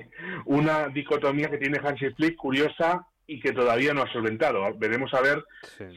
[0.46, 4.74] una dicotomía que tiene Hansi Flick curiosa y que todavía no ha solventado.
[4.78, 5.44] Veremos a ver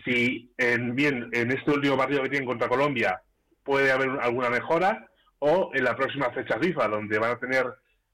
[0.04, 3.22] si en, bien en este último partido que tienen contra Colombia
[3.68, 5.08] puede haber alguna mejora
[5.40, 7.66] o en la próxima fecha FIFA, donde van a tener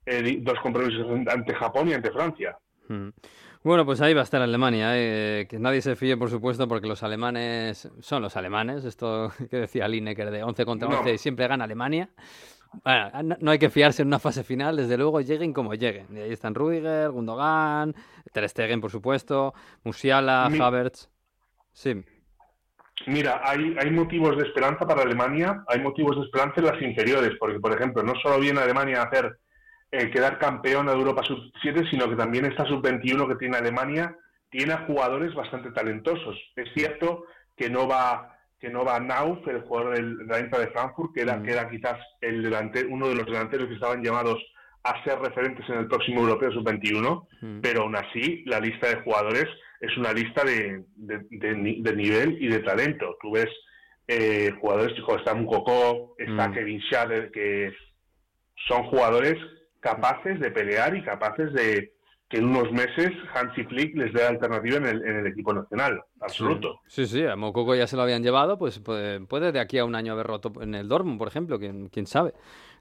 [0.06, 2.58] eh, dos compromisos ante Japón y ante Francia.
[2.89, 3.10] Hmm.
[3.63, 6.86] Bueno, pues ahí va a estar Alemania, eh, que nadie se fíe, por supuesto, porque
[6.88, 11.63] los alemanes son los alemanes, esto que decía Lineker de 11 contra 11, siempre gana
[11.63, 12.10] Alemania.
[12.84, 16.08] Bueno, no, no hay que fiarse en una fase final, desde luego lleguen como lleguen.
[16.18, 17.96] Y ahí están Rudiger, Gundogan,
[18.34, 21.08] Ter Stegen, por supuesto, Musiala, Mi- Havertz.
[21.72, 22.04] Sí.
[23.08, 27.32] Mira, hay, hay motivos de esperanza para Alemania, hay motivos de esperanza en las inferiores,
[27.39, 29.38] porque, por ejemplo, no solo viene Alemania a hacer
[29.92, 34.16] eh, quedar campeona de Europa Sub-7, sino que también esta Sub-21 que tiene Alemania
[34.50, 36.36] tiene a jugadores bastante talentosos.
[36.56, 40.68] Es cierto que no va que no va Nauf, el jugador del, de la de
[40.68, 41.44] Frankfurt, que era, Mm.
[41.44, 44.42] que era quizás el delante- uno de los delanteros que estaban llamados
[44.86, 47.60] a ser referentes en el próximo Europeo Sub-21, Mm.
[47.60, 49.48] pero aún así la lista de jugadores
[49.86, 53.17] es una lista de, de- de de nivel y de talento.
[53.22, 53.50] Tú ves
[54.08, 56.54] eh, jugadores como está Mukoko, está Mm.
[56.54, 57.72] Kevin Schader, que
[58.67, 59.36] son jugadores
[59.80, 61.91] capaces de pelear y capaces de
[62.30, 66.02] que en unos meses Hansi Flick les dé alternativa en el, en el equipo nacional,
[66.19, 66.80] absoluto.
[66.88, 69.86] Sí, sí, a Mococo ya se lo habían llevado, pues puede, puede de aquí a
[69.86, 72.34] un año haber roto en el Dortmund, por ejemplo, quién, quién sabe.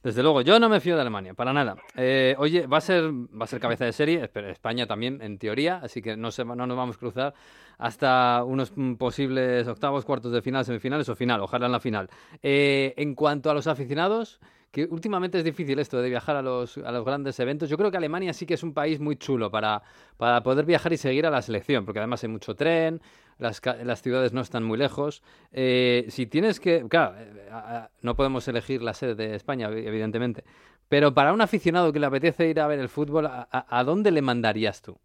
[0.02, 1.76] Desde luego, yo no me fío de Alemania, para nada.
[1.96, 5.80] Eh, oye, va a ser va a ser cabeza de serie, España también, en teoría,
[5.82, 7.34] así que no, se, no nos vamos a cruzar
[7.78, 12.08] hasta unos mm, posibles octavos, cuartos de final, semifinales o final, ojalá en la final.
[12.42, 14.40] Eh, en cuanto a los aficionados,
[14.72, 17.68] que últimamente es difícil esto de viajar a los, a los grandes eventos.
[17.68, 19.82] Yo creo que Alemania sí que es un país muy chulo para,
[20.16, 23.00] para poder viajar y seguir a la selección, porque además hay mucho tren,
[23.42, 25.22] las, las ciudades no están muy lejos.
[25.52, 26.87] Eh, si tienes que...
[26.88, 30.44] Claro, eh, no podemos elegir la sede de España, evi- evidentemente,
[30.88, 34.22] pero para un aficionado que le apetece ir a ver el fútbol, ¿a, dónde le
[34.22, 34.98] mandarías tú?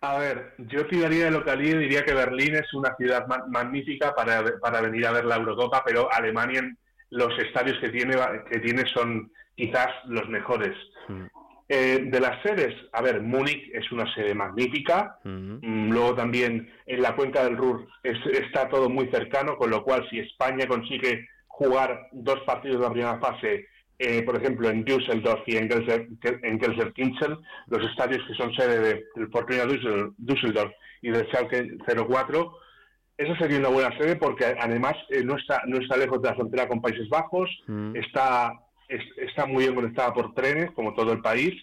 [0.00, 4.14] A ver, yo tiraría de localidad y diría que Berlín es una ciudad ma- magnífica
[4.14, 6.78] para, para venir a ver la Eurocopa, pero Alemania, en
[7.10, 8.14] los estadios que tiene,
[8.50, 10.76] que tiene son quizás los mejores.
[11.08, 11.24] Mm.
[11.68, 15.90] Eh, de las sedes, a ver, Múnich es una sede magnífica, Mm.
[15.90, 20.06] Luego también en la cuenca del Ruhr es- está todo muy cercano, con lo cual
[20.08, 23.66] si España consigue jugar dos partidos de la primera fase,
[23.98, 25.68] eh, por ejemplo en Düsseldorf y en,
[26.60, 27.36] Gelsenkirchen,
[27.68, 32.52] los estadios que son sede de- del Fortuna Düssel- Düsseldorf y del Schalke 04,
[33.18, 36.34] esa sería una buena sede porque además eh, no está no está lejos de la
[36.34, 37.48] frontera con Países Bajos,
[37.96, 38.52] está
[38.88, 41.54] es- está muy bien conectada por trenes como todo el país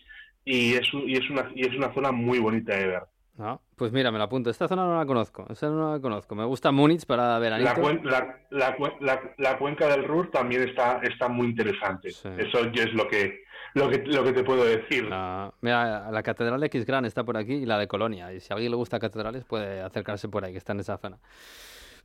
[0.46, 3.04] y es un- y es una y es una zona muy bonita de ver.
[3.40, 4.52] Ah, pues mira, me la apunto.
[4.52, 5.48] Esta zona no la conozco.
[5.50, 6.36] Esta no la conozco.
[6.36, 7.68] Me gusta Múnich para veranito.
[7.72, 12.12] La, cuen- la, la la- cuenca del Ruhr también está, está muy interesante.
[12.12, 12.30] Sí.
[12.38, 13.42] Eso es lo que,
[13.74, 15.10] lo que, lo que te puedo decir.
[15.12, 18.32] Ah, mira, la Catedral de X-Gran está por aquí y la de Colonia.
[18.32, 20.98] Y si a alguien le gusta catedrales, puede acercarse por ahí, que está en esa
[21.00, 21.18] zona.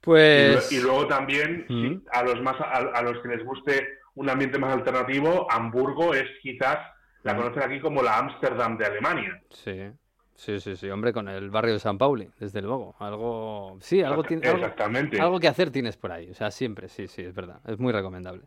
[0.01, 0.71] Pues.
[0.73, 1.89] y luego también, Mm.
[1.89, 3.87] sí, a los más a, a los que les guste
[4.19, 6.79] un ambiente más alternativo, Hamburgo es quizás,
[7.23, 7.37] la Mm.
[7.37, 9.41] conocen aquí como la Ámsterdam de Alemania.
[9.51, 9.91] Sí,
[10.35, 12.97] sí, sí, sí, hombre, con el barrio de San Pauli, desde luego.
[12.99, 13.79] Algo.
[13.81, 15.21] Sí, algo, tiene, algo, Exactamente.
[15.21, 16.31] algo que hacer tienes por ahí.
[16.31, 17.61] O sea, siempre, sí, sí, es verdad.
[17.67, 18.43] Es muy recomendable.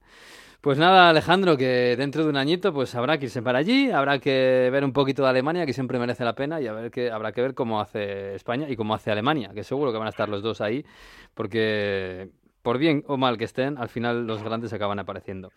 [0.60, 4.19] Pues nada, Alejandro, que dentro de un añito pues habrá que irse para allí, habrá
[4.19, 7.10] que ver un poquito de Alemania, que siempre merece la pena, y a ver que,
[7.10, 10.12] habrá que ver cómo hace España y cómo hace Alemania, que seguro que van a
[10.12, 10.86] estar los dos ahí,
[11.34, 12.29] porque
[12.62, 15.52] por bien o mal que estén, al final los grandes acaban apareciendo.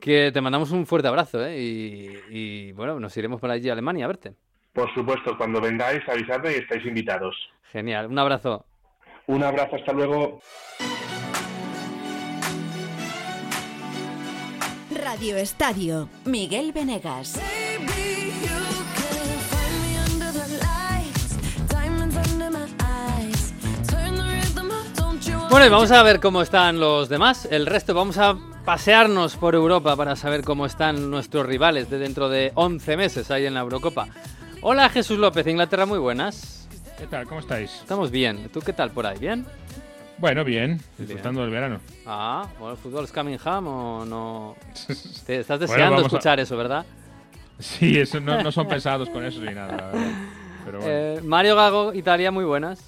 [0.00, 1.60] Que te mandamos un fuerte abrazo, ¿eh?
[1.60, 4.34] Y, y, bueno, nos iremos para allí a Alemania a verte.
[4.72, 7.34] Por supuesto, cuando vengáis, avisadme y estáis invitados.
[7.72, 8.64] Genial, un abrazo.
[9.26, 10.40] Un abrazo, hasta luego.
[14.90, 17.40] Radio Estadio, Miguel Venegas.
[25.50, 27.46] Bueno, y vamos a ver cómo están los demás.
[27.50, 32.28] El resto, vamos a pasearnos por Europa para saber cómo están nuestros rivales de dentro
[32.28, 34.08] de 11 meses ahí en la Eurocopa.
[34.60, 36.68] Hola Jesús López, Inglaterra, muy buenas.
[36.98, 37.26] ¿Qué tal?
[37.26, 37.72] ¿Cómo estáis?
[37.80, 38.50] Estamos bien.
[38.52, 39.18] ¿Tú qué tal por ahí?
[39.18, 39.46] ¿Bien?
[40.18, 41.80] Bueno, bien, disfrutando del verano.
[42.04, 44.56] Ah, bueno, ¿el fútbol es coming home o no?
[45.26, 46.84] Te estás Bueno, deseando a- escuchar eso, ¿verdad?
[47.58, 49.92] Sí, eso, no, no son pesados con eso ni nada.
[50.64, 50.92] Pero bueno.
[50.92, 52.87] Eh, Mario Gago, Italia, muy buenas.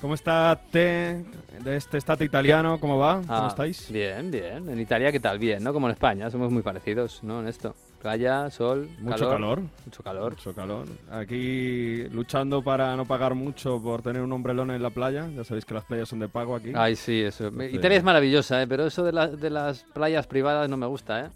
[0.00, 1.24] ¿Cómo está Te
[1.64, 2.78] de este estate italiano?
[2.78, 3.14] ¿Cómo va?
[3.22, 3.90] ¿Cómo Ah, estáis?
[3.90, 4.68] Bien, bien.
[4.68, 5.38] En Italia, ¿qué tal?
[5.38, 5.72] Bien, ¿no?
[5.72, 7.40] Como en España, somos muy parecidos, ¿no?
[7.40, 7.74] En esto.
[8.02, 9.62] Playa, sol, Mucho calor.
[9.84, 10.32] Mucho calor.
[10.32, 10.86] Mucho calor.
[11.10, 15.28] Aquí luchando para no pagar mucho por tener un ombrelón en la playa.
[15.34, 16.72] Ya sabéis que las playas son de pago aquí.
[16.74, 17.46] Ay, sí, eso.
[17.48, 18.66] Entonces- Italia es maravillosa, ¿eh?
[18.68, 21.28] pero eso de, la- de las playas privadas no me gusta, ¿eh?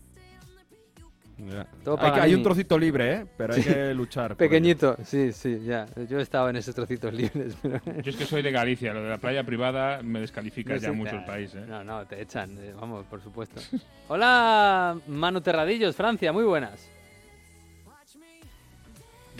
[1.48, 1.66] Ya.
[1.84, 3.26] Todo Hay, que- hay un trocito libre, ¿eh?
[3.36, 3.72] Pero hay Sí.
[3.72, 4.36] que luchar.
[4.36, 5.86] Pequeñito, sí, sí, ya.
[6.08, 7.56] Yo he estado en esos trocitos libres.
[7.62, 7.80] Pero...
[8.02, 10.88] Yo es que soy de Galicia, lo de la playa privada me descalifica No ya
[10.88, 11.64] sé, mucho el país, ¿eh?
[11.66, 13.60] No, no, te echan, eh, vamos, por supuesto.
[14.08, 16.90] Hola, Manu Terradillos, Francia, muy buenas.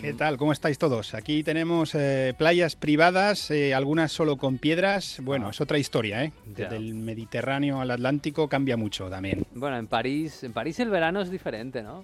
[0.01, 0.37] ¿Qué tal?
[0.37, 1.13] ¿Cómo estáis todos?
[1.13, 5.19] Aquí tenemos eh, playas privadas, eh, algunas solo con piedras.
[5.21, 6.33] Bueno, es otra historia, ¿eh?
[6.57, 6.69] Ya.
[6.69, 9.45] Del Mediterráneo al Atlántico cambia mucho también.
[9.53, 12.03] Bueno, en París, en París el verano es diferente, ¿no?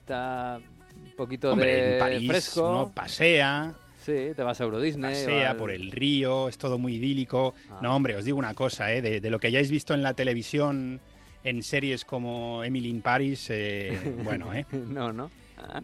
[0.00, 0.60] Está
[0.94, 2.68] un poquito Hombre, de en París fresco.
[2.70, 3.72] uno pasea,
[4.04, 5.10] Sí, te vas a Euro Disney.
[5.14, 7.54] pasea por el río, es todo muy idílico.
[7.70, 7.80] Ah.
[7.82, 9.00] No, hombre, os digo una cosa, ¿eh?
[9.00, 11.00] De, de lo que hayáis visto en la televisión,
[11.42, 14.66] en series como Emily in Paris, eh, bueno, ¿eh?
[14.70, 15.30] no, no.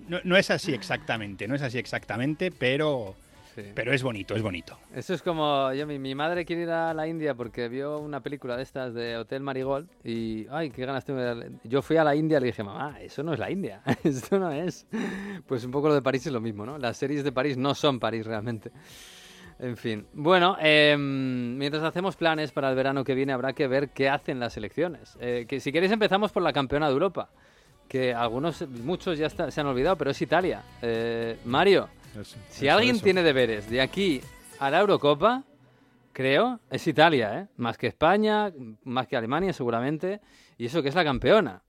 [0.08, 3.14] No, no es así exactamente, no es así exactamente, pero,
[3.54, 3.62] sí.
[3.74, 4.78] pero es bonito, es bonito.
[4.94, 8.20] Eso es como, yo, mi, mi madre quiere ir a la India porque vio una
[8.20, 11.52] película de estas de Hotel Marigold y, ay, qué ganas tengo de ir".
[11.64, 14.38] Yo fui a la India y le dije, mamá, eso no es la India, esto
[14.38, 14.86] no es.
[15.46, 16.78] Pues un poco lo de París es lo mismo, ¿no?
[16.78, 18.70] Las series de París no son París realmente.
[19.62, 23.90] En fin, bueno, em, mientras hacemos planes para el verano que viene habrá que ver
[23.90, 25.16] qué hacen las elecciones.
[25.20, 27.28] Eh, que si queréis empezamos por la campeona de Europa,
[27.92, 30.62] que algunos, muchos ya está- se han olvidado, pero es Italia.
[30.80, 33.04] Eh, Mario, Eso, si eso, alguien eso.
[33.04, 34.22] tiene deberes de aquí
[34.60, 35.42] a la Eurocopa,
[36.10, 37.46] creo, es Italia, ¿eh?
[37.58, 38.50] Más que España,
[38.84, 40.22] más que Alemania seguramente,
[40.56, 41.60] y eso que es la campeona.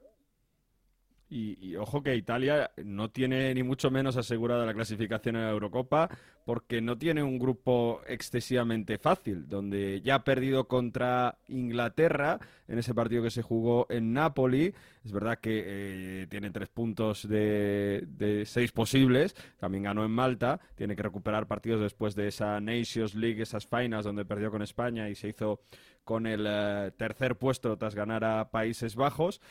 [1.35, 6.07] Y, ojo que Italia no tiene ni mucho menos asegurada la clasificación en la Eurocopa
[6.45, 12.93] porque no tiene un grupo excesivamente fácil, donde ya ha perdido contra Inglaterra en ese
[12.93, 14.75] partido que se jugó en Nápoli.
[15.03, 20.59] Es verdad que eh, tiene tres puntos de, de seis posibles, también ganó en Malta,
[20.75, 25.09] tiene que recuperar partidos después de esa Nations League, esas finals donde perdió con España
[25.09, 25.61] y se hizo
[26.03, 29.41] con el eh, tercer puesto tras ganar a Países Bajos.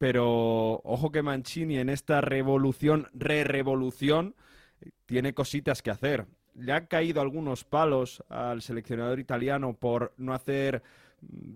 [0.00, 4.34] Pero ojo que Mancini en esta revolución, re-revolución,
[5.04, 6.24] tiene cositas que hacer.
[6.54, 10.82] Le han caído algunos palos al seleccionador italiano por no hacer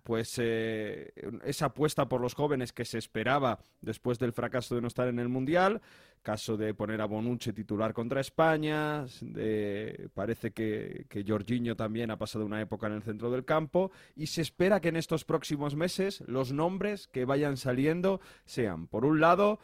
[0.02, 1.12] pues eh,
[1.44, 5.18] esa apuesta por los jóvenes que se esperaba después del fracaso de no estar en
[5.18, 5.80] el Mundial.
[6.22, 9.04] Caso de poner a Bonucci titular contra España.
[9.20, 13.90] de- parece que, que Jorginho también ha pasado una época en el centro del campo.
[14.16, 19.04] Y se espera que en estos próximos meses los nombres que vayan saliendo sean, por
[19.04, 19.58] un lado,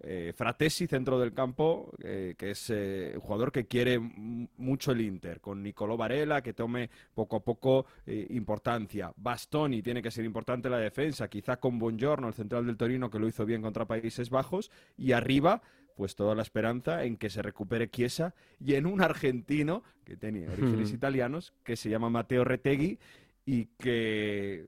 [0.00, 5.00] eh, Fratesi, centro del campo, eh, que es eh, un jugador que quiere mucho el
[5.00, 9.12] Inter, con Nicolò Varela, que tome poco a poco importancia.
[9.16, 13.18] Bastoni tiene que ser importante la defensa, quizá con Buongiorno, el central del Torino, que
[13.18, 15.62] lo hizo bien contra Países Bajos, y arriba,
[15.96, 20.50] pues toda la esperanza en que se recupere Chiesa y en un argentino que tenía
[20.50, 22.98] orígenes italianos, que se llama Mateo Retegui,
[23.44, 24.66] y que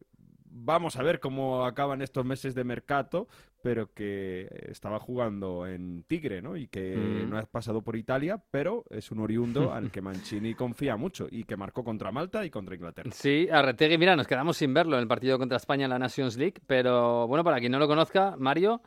[0.51, 3.29] vamos a ver cómo acaban estos meses de mercado,
[3.63, 6.57] pero que estaba jugando en Tigre, ¿no?
[6.57, 7.31] Y que Mm.
[7.31, 11.45] no ha pasado por Italia, pero es un oriundo al que Mancini confía mucho y
[11.45, 13.11] que marcó contra Malta y contra Inglaterra.
[13.13, 16.37] Sí, Arretegui, mira, nos quedamos sin verlo en el partido contra España en la Nations
[16.37, 18.81] League, pero bueno, para quien no lo conozca, Mario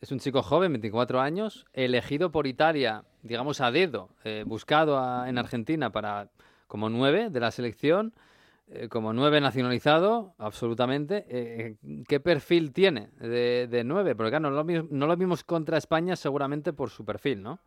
[0.00, 5.28] es un chico joven, 24 años, elegido por Italia, digamos a dedo, eh, buscado a-
[5.28, 6.28] en Argentina para
[6.66, 8.12] como nueve de la selección,
[8.68, 11.26] eh, como nueve nacionalizado, absolutamente.
[11.28, 11.76] Eh,
[12.08, 14.14] ¿Qué perfil tiene de, de nueve?
[14.14, 17.60] Porque claro, no lo, no lo vimos contra España seguramente por su perfil, ¿no?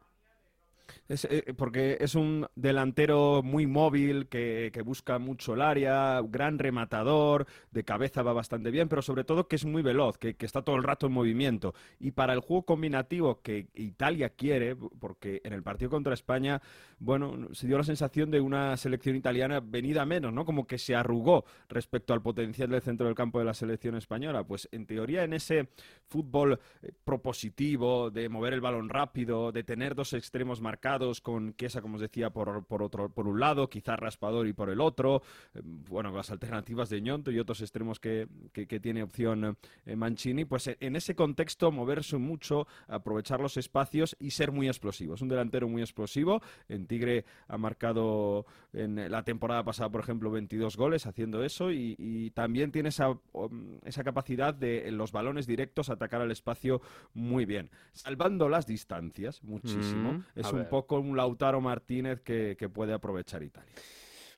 [1.08, 6.58] Es, eh, porque es un delantero muy móvil, que, que busca mucho el área, gran
[6.58, 10.48] rematador, de cabeza va bastante bien, pero sobre todo que es muy veloz, que, que
[10.48, 11.76] está todo el rato en movimiento.
[12.00, 16.60] Y para el juego combinativo que Italia quiere, porque en el partido contra España,
[16.98, 20.44] bueno, se dio la sensación de una selección italiana venida menos, ¿no?
[20.44, 24.44] Como que se arrugó respecto al potencial del centro del campo de la selección española.
[24.44, 25.70] Pues en teoría en ese
[26.08, 31.82] fútbol eh, propositivo, de mover el balón rápido, de tener dos extremos marcados con Chiesa,
[31.82, 35.22] como os decía, por, por, otro, por un lado, quizá Raspador y por el otro,
[35.54, 39.96] eh, bueno, las alternativas de Ñonto y otros extremos que, que- que tiene opción eh,
[39.96, 45.14] Mancini, pues en ese contexto moverse mucho, aprovechar los espacios y ser muy explosivo.
[45.16, 46.42] Es un delantero muy explosivo.
[46.70, 51.96] En Tigre ha marcado en la temporada pasada, por ejemplo, 22 goles haciendo eso y,
[51.98, 56.82] y también tiene esa, um, esa capacidad de en los balones directos atacar al espacio
[57.14, 60.14] muy bien, salvando las distancias muchísimo.
[60.14, 60.70] Mm, es un ver.
[60.70, 63.72] poco un Lautaro Martínez que, puede aprovechar Italia.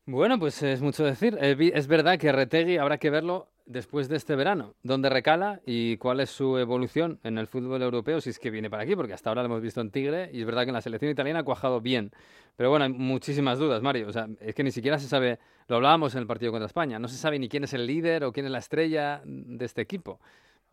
[0.06, 1.38] Bueno, pues es mucho decir.
[1.42, 5.98] Eh, Es verdad que Retegui habrá que verlo después de este verano, dónde recala y
[5.98, 9.14] cuál es su evolución en el fútbol europeo, si es que viene para aquí, porque
[9.14, 11.40] hasta ahora lo hemos visto en Tigre y es verdad que en la selección italiana
[11.40, 12.12] ha cuajado bien.
[12.56, 14.08] Pero bueno, hay muchísimas dudas, Mario.
[14.08, 16.98] O sea, es que ni siquiera se sabe, lo hablábamos en el partido contra España,
[16.98, 19.82] no se sabe ni quién es el líder o quién es la estrella de este
[19.82, 20.20] equipo.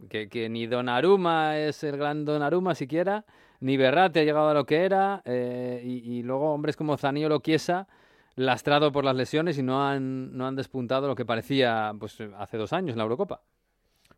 [0.09, 3.25] Que, que ni Donnarumma es el gran Donnarumma siquiera,
[3.65, 7.39] ni Berratti ha llegado a lo que era, eh, y, y luego hombres como Zaniolo
[7.39, 7.89] Chiesa
[8.37, 12.59] lastrado por las lesiones y no han, no han despuntado lo que parecía pues, hace
[12.59, 13.41] dos años en la Eurocopa.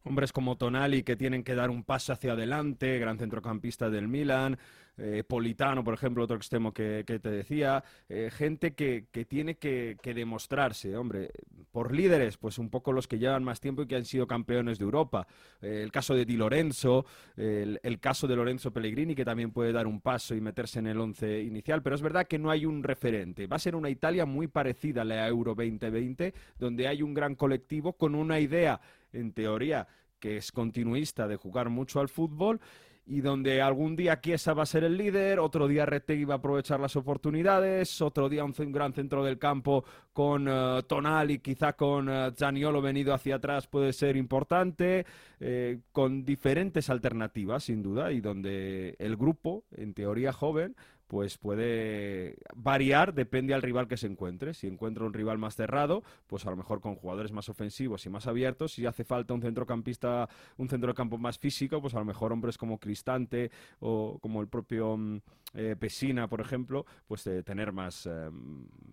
[0.03, 4.59] Hombres como Tonali que tienen que dar un paso hacia adelante, gran centrocampista del Milan.
[4.99, 9.97] Eh, Politano, por ejemplo, otro extremo que, te decía, eh, gente que, que tiene que,
[10.03, 11.30] que demostrarse, hombre,
[11.70, 14.78] por líderes, pues un poco los que llevan más tiempo y que han sido campeones
[14.78, 15.26] de Europa.
[15.61, 17.05] Eh, el caso de Di Lorenzo,
[17.36, 20.86] el, el caso de Lorenzo Pellegrini, que también puede dar un paso y meterse en
[20.86, 23.47] el once inicial, pero es verdad que no hay un referente.
[23.47, 27.34] Va a ser una Italia muy parecida a la Euro 2020, donde hay un gran
[27.34, 28.80] colectivo con una idea,
[29.12, 29.86] en teoría,
[30.18, 32.61] que es continuista de jugar mucho al fútbol
[33.07, 36.38] y donde algún día Chiesa va a ser el líder, otro día Retegui va a
[36.38, 42.09] aprovechar las oportunidades, otro día un, gran centro del campo con eh, Tonali, quizá con
[42.09, 45.07] eh, Zaniolo venido hacia atrás puede ser importante,
[45.38, 50.74] eh, con diferentes alternativas sin duda y donde el grupo, en teoría joven,
[51.07, 54.54] pues puede variar, depende al rival que se encuentre.
[54.54, 58.11] Si encuentra un rival más cerrado, pues a lo mejor con jugadores más ofensivos y
[58.11, 58.72] más abiertos.
[58.72, 62.32] Si hace falta un centrocampista, un centro de campo más físico, pues a lo mejor
[62.32, 63.50] hombres como Cristante
[63.80, 65.20] o como el propio mm,
[65.54, 68.30] eh, Pesina, por ejemplo, pues de tener más, eh,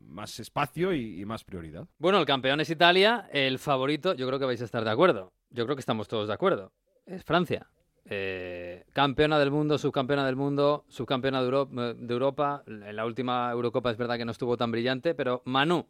[0.07, 1.87] más espacio y más prioridad.
[1.97, 5.33] Bueno, el campeón es Italia, el favorito, yo creo que vais a estar de acuerdo.
[5.49, 6.71] Yo creo que estamos todos de acuerdo.
[7.05, 7.67] Es Francia.
[8.15, 12.63] Eh, campeona del mundo, subcampeona del mundo, subcampeona de, Euro- de Europa.
[12.67, 15.87] En la última Eurocopa es verdad que no estuvo tan brillante, pero Manu,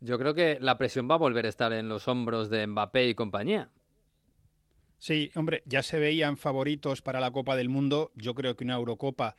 [0.00, 3.08] yo creo que la presión va a volver a estar en los hombros de Mbappé
[3.08, 3.70] y compañía.
[4.98, 8.10] Sí, hombre, ya se veían favoritos para la Copa del Mundo.
[8.14, 9.34] Yo creo que una Eurocopa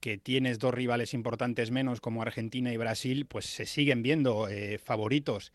[0.00, 4.78] que tienes dos rivales importantes menos como Argentina y Brasil, pues se siguen viendo eh,
[4.78, 5.52] favoritos.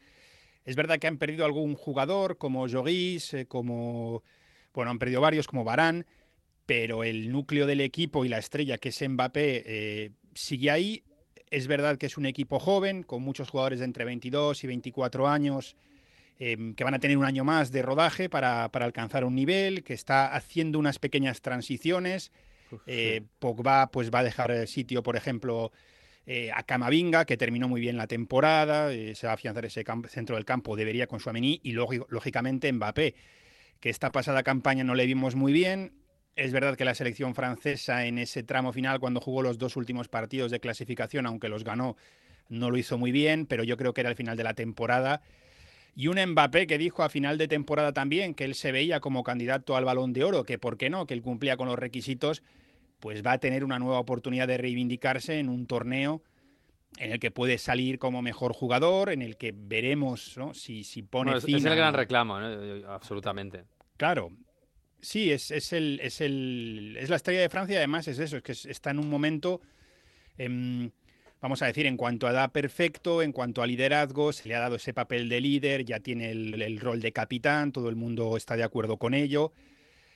[0.65, 4.23] Es verdad que han perdido algún jugador como Lloris, eh, como
[4.73, 6.05] bueno, han perdido varios como Barán,
[6.65, 11.03] pero el núcleo del equipo y la estrella que es Mbappé eh, sigue ahí.
[11.51, 15.27] Es verdad que es un equipo joven con muchos jugadores de entre 22 y 24
[15.27, 15.75] años
[16.39, 19.83] eh, que van a tener un año más de rodaje para, para alcanzar un nivel,
[19.83, 22.31] que está haciendo unas pequeñas transiciones.
[22.87, 25.71] Eh, Pogba pues va a dejar eh, sitio, por ejemplo,
[26.25, 29.83] eh, a Camavinga, que terminó muy bien la temporada, eh, se va a afianzar ese
[30.09, 33.13] centro del campo, debería con Suamení, y lógi- lógicamente Mbappé,
[33.83, 35.91] que esta pasada campaña no le vimos muy bien.
[36.37, 40.07] Es verdad que la selección francesa en ese tramo final, cuando jugó los dos últimos
[40.07, 41.97] partidos de clasificación, aunque los ganó,
[42.47, 45.21] no lo hizo muy bien, pero yo creo que era el final de la temporada.
[45.97, 49.21] Y un Mbappé que dijo a final de temporada también que él se veía como
[49.21, 52.41] candidato al balón de oro, que por qué no, que él cumplía con los requisitos,
[53.01, 56.23] pues va a tener una nueva oportunidad de reivindicarse en un torneo
[56.99, 60.53] en el que puede salir como mejor jugador, en el que veremos ¿no?
[60.53, 62.89] si, si pone Bueno, es, el gran reclamo, ¿no?
[62.91, 63.63] absolutamente.
[63.97, 64.31] Claro.
[65.01, 68.43] Sí, es, es, el, es, el, es la estrella de Francia, además es eso, es
[68.43, 69.59] que es- está en un momento,
[70.37, 70.89] em,
[71.41, 74.59] vamos a decir, en cuanto a edad perfecto, en cuanto a liderazgo, se le ha
[74.59, 78.37] dado ese papel de líder, ya tiene el, el rol de capitán, todo el mundo
[78.37, 79.51] está de acuerdo con ello.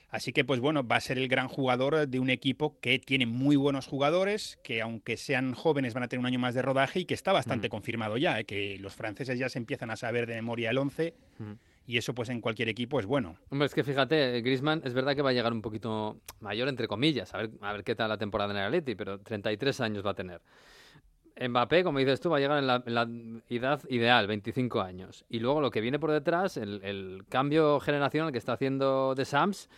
[0.09, 3.25] Así que, pues bueno, va a ser el gran jugador de un equipo que tiene
[3.25, 7.01] muy buenos jugadores, que aunque sean jóvenes van a tener un año más de rodaje
[7.01, 7.71] y que está bastante Mm.
[7.71, 8.45] confirmado ya, ¿eh?
[8.45, 11.51] que los franceses ya se empiezan a saber de memoria el 11 Mm.
[11.87, 13.35] y eso pues en cualquier equipo es bueno.
[13.49, 16.87] Hombre, es que fíjate, Griezmann es verdad que va a llegar un poquito mayor, entre
[16.87, 20.05] comillas, a ver, a ver qué tal la temporada en el Atleti, pero 33 años
[20.05, 20.41] va a tener.
[21.39, 23.07] Mbappé, como dices tú, va a llegar en la, en la
[23.49, 25.23] edad ideal, 25 años.
[25.29, 29.23] Y luego lo que viene por detrás, el, el cambio generacional que está haciendo de
[29.23, 29.69] Sams,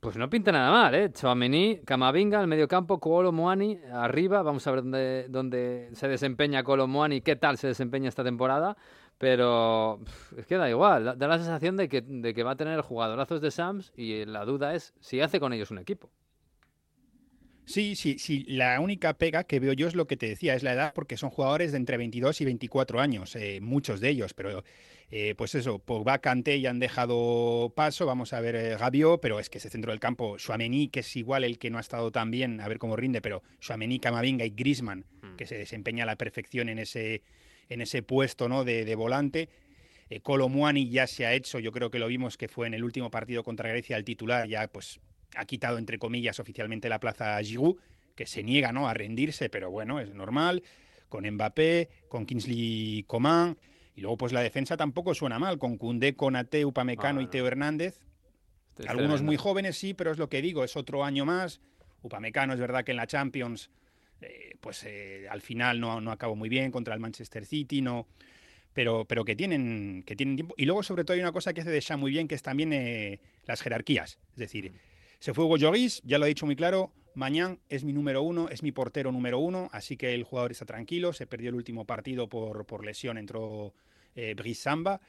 [0.00, 1.10] pues no pinta nada mal, ¿eh?
[1.12, 6.62] Chouameni, Camavinga, el medio campo, Kolo Muani, arriba, vamos a ver dónde, dónde se desempeña
[6.62, 8.76] Kolo Muani, qué tal se desempeña esta temporada,
[9.18, 10.00] pero
[10.36, 13.40] es que da igual, da la sensación de que, de que va a tener jugadorazos
[13.40, 16.10] de Sams y la duda es si hace con ellos un equipo.
[17.66, 18.44] Sí, sí, sí.
[18.48, 21.16] La única pega que veo yo es lo que te decía, es la edad, porque
[21.16, 24.64] son jugadores de entre 22 y 24 años, eh, muchos de ellos, pero
[25.10, 29.40] eh, pues eso, Pogba, Kanté ya han dejado paso, vamos a ver eh, Gabiot, pero
[29.40, 32.10] es que ese centro del campo, Suamení, que es igual el que no ha estado
[32.12, 35.04] tan bien, a ver cómo rinde, pero Suamení, Camavinga y Griezmann,
[35.36, 37.22] que se desempeña a la perfección en ese,
[37.68, 38.64] en ese puesto ¿no?
[38.64, 39.48] de, de volante.
[40.08, 42.74] Eh, Kolo Muani ya se ha hecho, yo creo que lo vimos que fue en
[42.74, 45.00] el último partido contra Grecia el titular, ya pues
[45.36, 47.76] ha quitado entre comillas oficialmente la plaza a Giroud,
[48.14, 48.88] que se niega ¿no?
[48.88, 50.62] a rendirse, pero bueno, es normal,
[51.08, 53.56] con Mbappé, con Kingsley Coman,
[53.94, 57.26] y luego pues la defensa tampoco suena mal, con Koundé, Konaté, Upamecano Ah, y.
[57.28, 58.00] Teo Hernández,
[58.86, 61.60] algunos muy jóvenes sí, pero es lo que digo, es otro año más.
[62.02, 63.70] Upamecano es verdad que en la Champions,
[64.20, 68.06] eh, pues eh, al final no, no acabó muy bien contra el Manchester City, no,
[68.74, 70.54] pero, pero que, tienen, que tienen tiempo.
[70.58, 72.72] Y luego sobre todo hay una cosa que hace de muy bien, que es también
[72.74, 74.18] eh, las jerarquías.
[74.32, 74.72] Es decir,
[75.18, 78.48] se fue Hugo Lloris, ya lo ha dicho muy claro, Mañán es mi número uno,
[78.50, 81.84] es mi portero número uno, así que el jugador está tranquilo, se perdió el último
[81.84, 83.72] partido por, por lesión, entró
[84.14, 85.00] eh, Brice Samba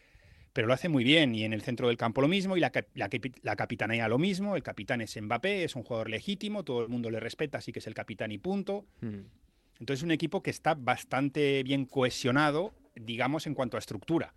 [0.53, 1.35] pero lo hace muy bien.
[1.35, 4.17] Y en el centro del campo lo mismo, y la, la, capi- la capitanea lo
[4.17, 4.55] mismo.
[4.55, 7.77] El capitán es Mbappé, es un jugador legítimo, todo el mundo le respeta, así que
[7.77, 8.83] es el capitán y punto.
[9.01, 9.19] Mm.
[9.79, 14.33] Entonces es un equipo que está bastante bien cohesionado, digamos, en cuanto a estructura.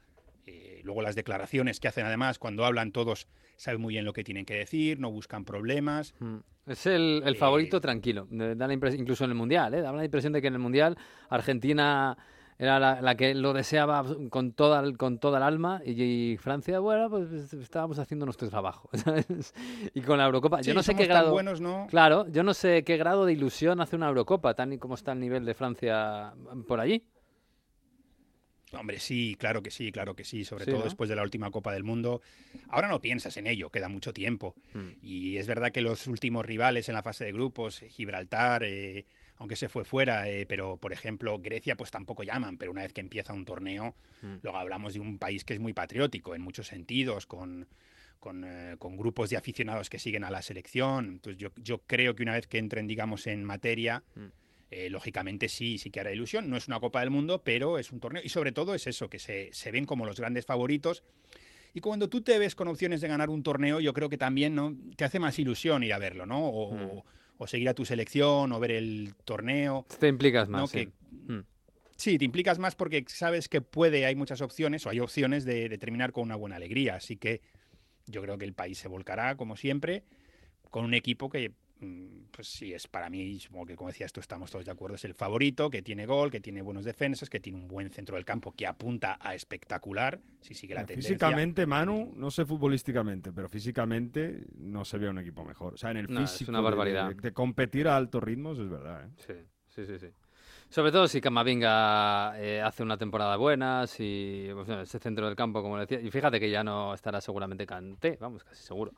[0.46, 3.26] Eh, luego las declaraciones que hacen además, cuando hablan todos,
[3.60, 6.14] saben muy bien lo que tienen que decir, no buscan problemas.
[6.18, 6.36] Mm.
[6.66, 8.26] Es el, el Eh, favorito tranquilo.
[8.30, 9.82] Da la impres- incluso en el Mundial, ¿eh?
[9.82, 10.96] Da la impresión de que en el Mundial
[11.28, 12.16] Argentina
[12.58, 16.78] era la, la que lo deseaba con toda, con toda el alma y, y Francia,
[16.78, 18.88] bueno, pues estábamos haciendo nuestro trabajo.
[18.94, 19.54] ¿sabes?
[19.94, 21.32] y con la Eurocopa, yo no sé qué grado...
[21.32, 21.86] buenos, ¿no?
[21.88, 25.12] Claro, yo no sé qué grado de ilusión hace una Eurocopa, tan y como está
[25.12, 26.32] el nivel de Francia
[26.68, 27.02] por allí.
[28.72, 30.84] Hombre, sí, claro que sí, claro que sí, sobre Sí, todo ¿no?
[30.84, 32.22] después de la última Copa del Mundo.
[32.68, 34.54] Ahora no piensas en ello, queda mucho tiempo.
[34.74, 34.88] Mm.
[35.02, 39.06] Y es verdad que los últimos rivales en la fase de grupos, eh, Gibraltar, eh,
[39.38, 42.92] aunque se fue fuera, eh, pero por ejemplo Grecia, pues tampoco llaman, pero una vez
[42.92, 44.34] que empieza un torneo, Mm.
[44.42, 47.66] luego hablamos de un país que es muy patriótico en muchos sentidos, con,
[48.20, 51.06] con, eh, con grupos de aficionados que siguen a la selección.
[51.08, 54.26] Entonces yo, yo creo que una vez que entren, digamos, en materia, Mm.
[54.70, 56.48] Eh, lógicamente sí, sí que hará ilusión.
[56.48, 58.22] No es una Copa del Mundo, pero es un torneo.
[58.24, 61.02] Y sobre todo es eso, que se, se ven como los grandes favoritos.
[61.74, 64.54] Y cuando tú te ves con opciones de ganar un torneo, yo creo que también
[64.54, 64.76] ¿no?
[64.96, 66.46] te hace más ilusión ir a verlo, ¿no?
[66.48, 67.02] O, Mm.
[67.38, 69.86] o seguir a tu selección, o ver el torneo.
[69.98, 70.60] Te implicas más.
[70.62, 70.66] ¿no?
[70.66, 70.86] sí.
[70.86, 70.92] Que-
[71.32, 71.44] Mm.
[71.96, 75.68] Sí, te implicas más porque sabes que puede, hay muchas opciones, o hay opciones de,
[75.68, 76.94] de terminar con una buena alegría.
[76.94, 77.40] Así que
[78.06, 80.04] yo creo que el país se volcará, como siempre,
[80.70, 81.52] con un equipo que,
[82.30, 85.04] pues sí, es para mí, supongo que como decías tú, estamos todos de acuerdo, es
[85.04, 88.24] el favorito, que tiene gol, que tiene buenos defensas, que tiene un buen centro del
[88.24, 91.10] campo, que apunta a espectacular, si sigue la tendencia.
[91.14, 95.74] Físicamente, Manu, no sé futbolísticamente, pero físicamente no se ve un equipo mejor.
[95.74, 97.08] O sea, en el No, es físico una de- barbaridad.
[97.08, 99.06] De, de competir a altos ritmos es verdad.
[99.06, 99.10] ¿eh?
[99.16, 99.34] Sí,
[99.68, 100.08] sí, sí, sí.
[100.68, 105.62] Sobre todo si Camavinga eh, hace una temporada buena, si pues, ese centro del campo,
[105.62, 108.92] como decía, y fíjate que ya no estará seguramente Kanté, vamos, casi seguro.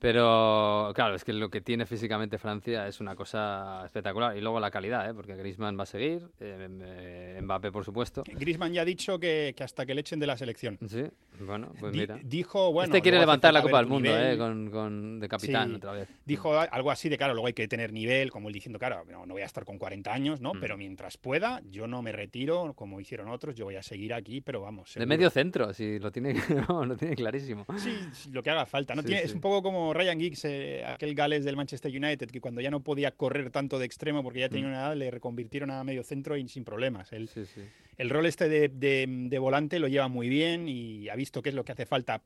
[0.00, 4.36] Pero claro, es que lo que tiene físicamente Francia es una cosa espectacular.
[4.36, 5.14] Y luego la calidad, ¿eh?
[5.14, 8.22] porque Griezmann va a seguir, eh, Mbappé por supuesto.
[8.26, 10.78] Griezmann ya ha dicho que, que hasta que le echen de la selección.
[10.88, 11.04] Sí,
[11.40, 12.18] bueno, pues mira.
[12.22, 14.34] dijo, bueno, este quiere levantar la Copa del Mundo, nivel.
[14.34, 14.38] ¿eh?
[14.38, 15.74] Con, con- de capitán Sí.
[15.76, 16.08] otra vez.
[16.24, 19.26] Dijo algo así de, claro, luego hay que tener nivel, como él diciendo, claro, no,
[19.26, 20.54] no voy a estar con 40 años, ¿no?
[20.54, 20.60] Mm.
[20.60, 24.40] Pero mientras pueda, yo no me retiro, como hicieron otros, yo voy a seguir aquí,
[24.40, 24.94] pero vamos.
[24.94, 26.34] De medio centro, si lo tiene,
[26.68, 27.66] no, lo tiene clarísimo.
[27.78, 28.94] Sí, sí, lo que haga falta.
[28.94, 29.02] ¿no?
[29.02, 29.28] Sí, Tiene- sí.
[29.28, 32.70] Es un poco como Ryan Giggs, eh, aquel Gales del Manchester United, que cuando ya
[32.70, 34.70] no podía correr tanto de extremo porque ya tenía Mm.
[34.70, 37.12] una edad, le reconvirtieron a medio centro y sin problemas.
[37.12, 37.62] El, Sí, sí.
[37.96, 41.48] el rol este de, de- de volante lo lleva muy bien y ha visto qué
[41.50, 42.22] es lo que hace falta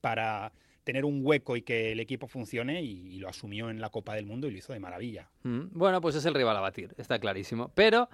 [0.00, 0.52] para
[0.84, 4.14] tener un hueco y que el equipo funcione y, y lo asumió en la Copa
[4.14, 5.28] del Mundo y lo hizo de maravilla.
[5.42, 7.72] Mm, Bueno, pues es el rival a batir, está clarísimo.
[7.74, 8.08] Pero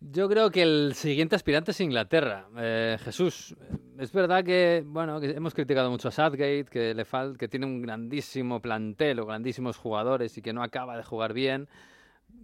[0.00, 2.48] yo creo que el siguiente aspirante es Inglaterra.
[2.56, 3.56] Eh, Jesús,
[3.98, 7.66] es verdad que, bueno, que hemos criticado mucho a Southgate, que le falta, que tiene
[7.66, 11.68] un grandísimo plantel o grandísimos jugadores y que no acaba de jugar bien.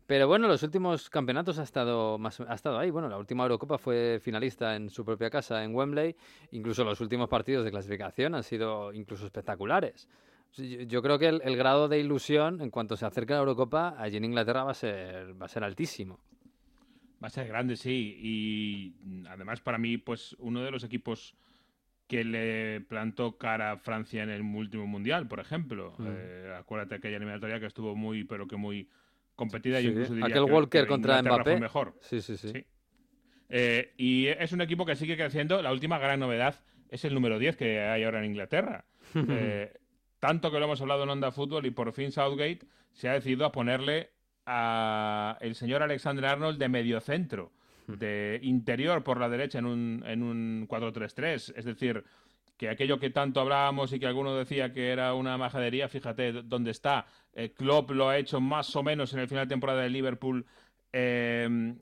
[0.07, 2.91] Pero bueno, los últimos campeonatos ha estado, más, ha estado ahí.
[2.91, 6.17] Bueno, la última Eurocopa fue finalista en su propia casa, en Wembley.
[6.53, 10.09] Incluso los últimos partidos de clasificación han sido incluso espectaculares.
[10.57, 14.25] Yo, creo que el, grado de ilusión en cuanto se acerque la Eurocopa allí en
[14.25, 16.19] Inglaterra va a ser, va a ser altísimo.
[17.23, 18.17] Va a ser grande, sí.
[18.21, 21.35] Y además, para mí, pues uno de los equipos
[22.07, 25.95] que le plantó cara a Francia en el último mundial, por ejemplo.
[25.99, 26.07] Mm.
[26.09, 28.89] Eh, acuérdate aquella eliminatoria que estuvo muy, pero que muy
[29.37, 29.79] competida.
[29.79, 31.61] Sí, Yo incluso diría aquel que- Walker que contra Inglaterra fue Mbappé.
[31.61, 31.95] mejor.
[32.01, 32.49] Sí, sí, sí.
[32.53, 32.65] Sí.
[33.49, 35.61] Eh, y es un equipo que sigue creciendo.
[35.63, 36.55] La última gran novedad
[36.89, 38.85] es el número 10 que hay ahora en Inglaterra.
[39.29, 39.73] Eh,
[40.21, 42.61] tanto que lo hemos hablado en Onda Fútbol y por fin Southgate
[42.93, 44.11] se ha decidido a ponerle
[44.47, 47.53] a el señor Alexander Arnold de mediocentro,
[47.87, 51.55] de interior por la derecha en un, en un 4-3-3.
[51.57, 52.05] Es decir,
[52.57, 56.71] que aquello que tanto hablábamos y que alguno decía que era una majadería, fíjate dónde
[56.71, 57.07] está.
[57.35, 60.45] Eh, Klopp lo ha hecho más o menos en el final de temporada de Liverpool,
[60.93, 61.75] eh,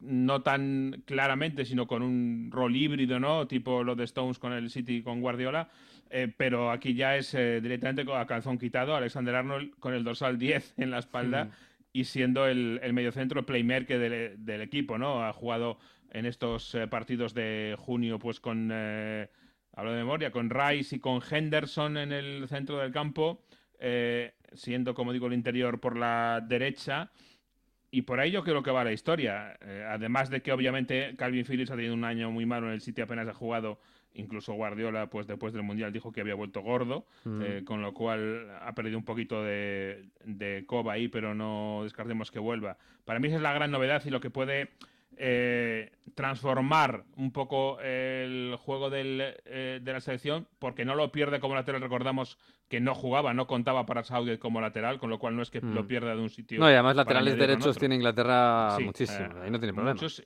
[0.00, 3.46] no tan claramente, sino con un rol híbrido, ¿no?
[3.46, 5.68] Tipo lo de Stones con el City con Guardiola.
[6.10, 10.38] Eh, pero aquí ya es eh, directamente a calzón quitado, Alexander Arnold con el dorsal
[10.38, 11.50] 10 en la espalda
[11.98, 15.24] y siendo el, el mediocentro playmaker del, del equipo, ¿no?
[15.24, 15.78] Ha jugado
[16.12, 19.28] en estos eh, partidos de junio, pues con, eh,
[19.72, 23.42] hablo de memoria, con Rice y con Henderson en el centro del campo,
[23.80, 27.10] eh, siendo, como digo, el interior por la derecha.
[27.90, 29.58] Y por ahí yo creo que va la historia.
[29.88, 33.00] Además de que obviamente Calvin Phillips ha tenido un año muy malo en el City,
[33.00, 33.80] apenas ha jugado.
[34.14, 37.42] Incluso Guardiola, pues después del Mundial dijo que había vuelto gordo, Mm.
[37.42, 42.30] eh, con lo cual ha perdido un poquito de, de coba ahí, pero no descartemos
[42.30, 42.78] que vuelva.
[43.04, 44.70] Para mí esa es la gran novedad y lo que puede
[45.20, 51.40] eh, transformar un poco el juego del, eh, de la selección, porque no lo pierde
[51.40, 52.38] como lateral, recordamos
[52.68, 55.60] que no jugaba, no contaba para Southgate como lateral, con lo cual no es que
[55.60, 55.74] Mm.
[55.74, 56.60] lo pierda de un sitio.
[56.60, 59.26] No, y además laterales derechos tiene Inglaterra Sí, muchísimo.
[59.26, 59.94] eh, ahí no tiene problema.
[59.94, 60.24] muchos,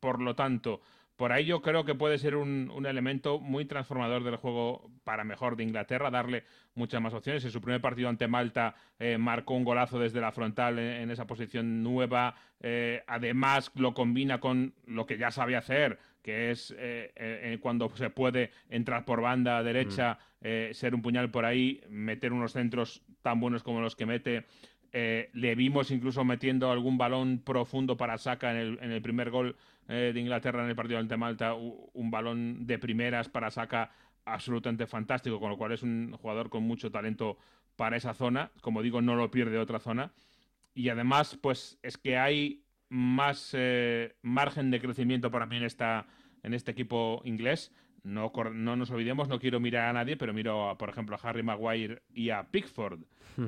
[0.00, 0.80] por lo tanto,
[1.16, 5.24] por ahí yo creo que puede ser un, un elemento muy transformador del juego para
[5.24, 6.44] mejor de Inglaterra, darle
[6.74, 7.44] muchas más opciones.
[7.44, 11.10] En su primer partido ante Malta eh, marcó un golazo desde la frontal en, en
[11.10, 12.34] esa posición nueva.
[12.60, 18.10] eh, además, lo combina con lo que ya sabe hacer, que es eh, cuando se
[18.10, 23.40] puede entrar por banda derecha, eh, ser un puñal por ahí, meter unos centros tan
[23.40, 24.44] buenos como los que mete.
[24.92, 29.54] Le vimos incluso metiendo algún balón profundo para en el, en el primer gol
[29.88, 33.90] eh, de Inglaterra en el partido ante Malta, un balón de primeras para Saka
[34.24, 37.38] absolutamente fantástico, con lo cual es un jugador con mucho talento
[37.76, 38.50] para esa zona.
[38.60, 40.12] Como digo, no lo pierde otra zona.
[40.74, 46.06] Y además, pues es que hay más eh, margen de crecimiento para mí en, esta,
[46.42, 47.72] en este equipo inglés.
[48.02, 51.28] No, no nos olvidemos, no quiero mirar a nadie, pero miro, a, por ejemplo, a
[51.28, 53.00] Harry Maguire y a Pickford,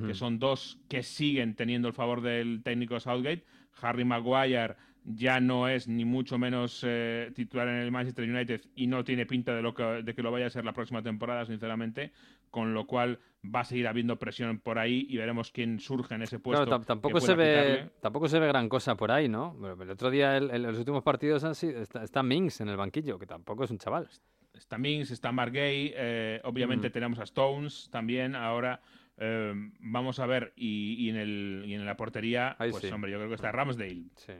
[0.07, 3.45] que son dos que siguen teniendo el favor del técnico Southgate.
[3.81, 4.75] Harry Maguire
[5.11, 9.25] ya no es ni mucho menos eh, titular en el Manchester United y no tiene
[9.25, 12.13] pinta de, lo que, de que lo vaya a ser la próxima temporada, sinceramente,
[12.51, 16.23] con lo cual va a seguir habiendo presión por ahí y veremos quién surge en
[16.23, 16.65] ese puesto.
[16.67, 17.91] Claro, tampoco se ve quitarle.
[18.03, 19.57] tampoco se ve gran cosa por ahí, ¿no?
[19.81, 22.77] El otro día, el- el- los últimos partidos han sido, está, está Mings en el
[22.77, 24.09] banquillo, que tampoco es un chaval.
[24.53, 26.93] Está Mings, está Mark Gay, eh, obviamente Mm.
[26.93, 28.81] tenemos a Stones también ahora.
[29.19, 32.91] Eh, vamos a ver, y, y en el, y en la portería, Ahí pues sí.
[32.91, 34.33] hombre, yo creo que está Ramsdale, Sí.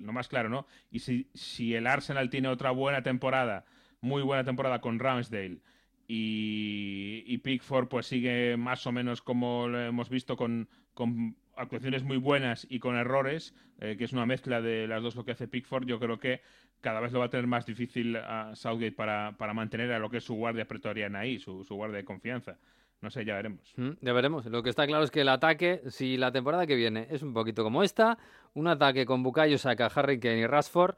[0.00, 0.66] lo más claro, ¿no?
[0.90, 3.64] Y si, si el Arsenal tiene otra buena temporada,
[4.00, 5.60] muy buena temporada con Ramsdale,
[6.06, 12.02] y, y Pickford pues sigue más o menos como lo hemos visto con, con actuaciones
[12.02, 15.32] muy buenas y con errores, eh, que es una mezcla de las dos lo que
[15.32, 16.40] hace Pickford, yo creo que
[16.80, 20.10] cada vez lo va a tener más difícil a Southgate para, para mantener a lo
[20.10, 22.58] que es su guardia pretoriana ahí, su, su guardia de confianza.
[23.04, 23.60] No sé, ya veremos.
[23.76, 24.46] Mm, Ya veremos.
[24.46, 27.34] Lo que está claro es que el ataque, si la temporada que viene es un
[27.34, 28.16] poquito como esta,
[28.54, 30.94] un ataque con Bukayo Saka, Harry Kane y Rashford,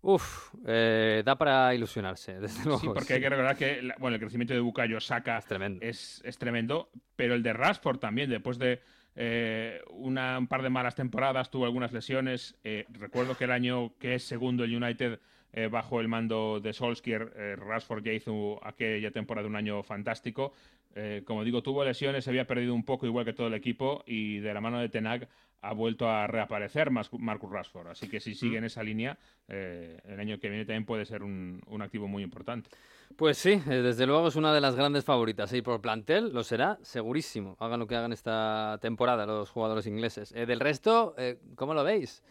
[0.00, 2.78] uff, eh, da para ilusionarse, desde luego.
[2.80, 5.84] Sí, porque hay que recordar que la- bueno, el crecimiento de Bukayo Saka Es tremendo.
[5.84, 8.80] es, es tremendo, pero el de Rashford también, después de
[9.16, 12.56] eh, una, un par de malas temporadas, tuvo algunas lesiones.
[12.64, 15.20] Eh, recuerdo que el año que es segundo el United
[15.52, 20.54] eh, bajo el mando de Solskjaer, Rashford ya hizo aquella temporada un año fantástico.
[20.94, 24.02] Eh, como digo, tuvo lesiones, se había perdido un poco igual que todo el equipo
[24.06, 25.28] y de la mano de Tenag
[25.62, 27.88] ha vuelto a reaparecer Marcus Rashford.
[27.88, 31.22] Así que si sigue en esa línea, eh, el año que viene también puede ser
[31.22, 32.70] un, un activo muy importante.
[33.16, 35.52] Pues sí, eh, desde luego es una de las grandes favoritas.
[35.52, 37.56] Y por plantel lo será segurísimo.
[37.60, 40.32] Hagan lo que hagan esta temporada los jugadores ingleses.
[40.32, 41.14] Eh, del resto,
[41.56, 42.22] ¿cómo lo veis?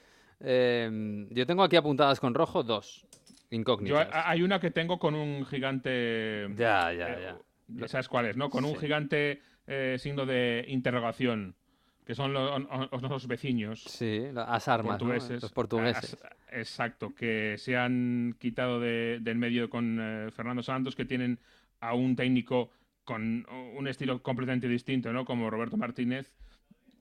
[0.41, 4.07] Eh, yo tengo aquí apuntadas con rojo dos Yo, incógnitas.
[4.11, 6.47] ha- hay una que tengo con un gigante.
[6.55, 7.37] Ya, ya, ya.
[7.87, 8.49] Sabes cuál es, ¿no?
[8.49, 8.81] Con un Sí.
[8.81, 11.55] gigante eh, signo de interrogación,
[12.05, 14.97] que son los vecinos Sí, las armas, ¿no?
[15.07, 15.41] portugueses.
[15.43, 16.13] los portugueses.
[16.23, 21.39] As- Exacto, que se han quitado de- del medio con eh, Fernando Santos, que tienen
[21.81, 22.71] a un técnico
[23.03, 23.45] con
[23.75, 25.23] un estilo completamente distinto, ¿no?
[25.25, 26.31] Como Roberto Martínez.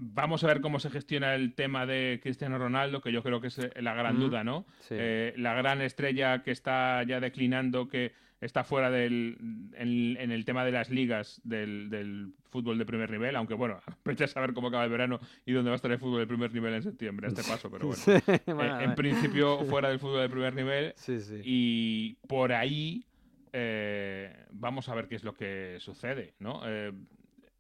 [0.01, 3.49] Vamos a ver cómo se gestiona el tema de Cristiano Ronaldo, que yo creo que
[3.49, 4.65] es eh, la gran Mm, duda, ¿no?
[4.81, 4.95] sí.
[4.97, 9.37] Eh, la gran estrella que está ya declinando, que está fuera del
[9.75, 13.81] en, en el tema de las ligas del, del fútbol de primer nivel, aunque bueno,
[14.05, 16.27] vete a saber cómo acaba el verano y dónde va a estar el fútbol de
[16.27, 18.03] primer nivel en septiembre, a este paso, pero bueno.
[18.05, 18.45] Sí, Eh,
[18.85, 21.41] en principio fuera del fútbol de primer nivel sí, sí.
[21.45, 23.05] y por ahí
[23.53, 26.63] eh, vamos a ver qué es lo que sucede, ¿no?
[26.65, 26.93] Eh,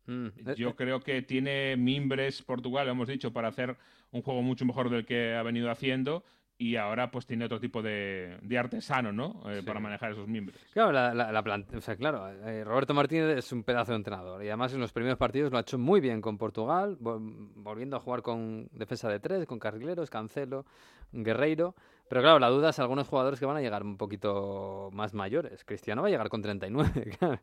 [0.08, 3.76] Mm, eh, yo creo que tiene mimbres Portugal, lo hemos dicho, para hacer
[4.10, 6.24] un juego mucho mejor del que ha venido haciendo
[6.60, 9.40] y ahora pues tiene otro tipo de, de artesano, ¿no?
[9.48, 9.66] Eh, Sí.
[9.66, 10.58] Para manejar esos mimbres.
[10.72, 13.96] Claro, la, la, la plant- o sea, claro, eh, Roberto Martínez es un pedazo de
[13.98, 17.50] entrenador y además en los primeros partidos lo ha hecho muy bien con Portugal, vol-
[17.54, 20.66] volviendo a jugar con defensa de tres, con carrileros, Cancelo,
[21.12, 21.74] Guerreiro.
[22.08, 25.62] Pero claro, la duda es algunos jugadores que van a llegar un poquito más mayores.
[25.64, 26.90] Cristiano va a llegar con 39.
[27.18, 27.38] claro.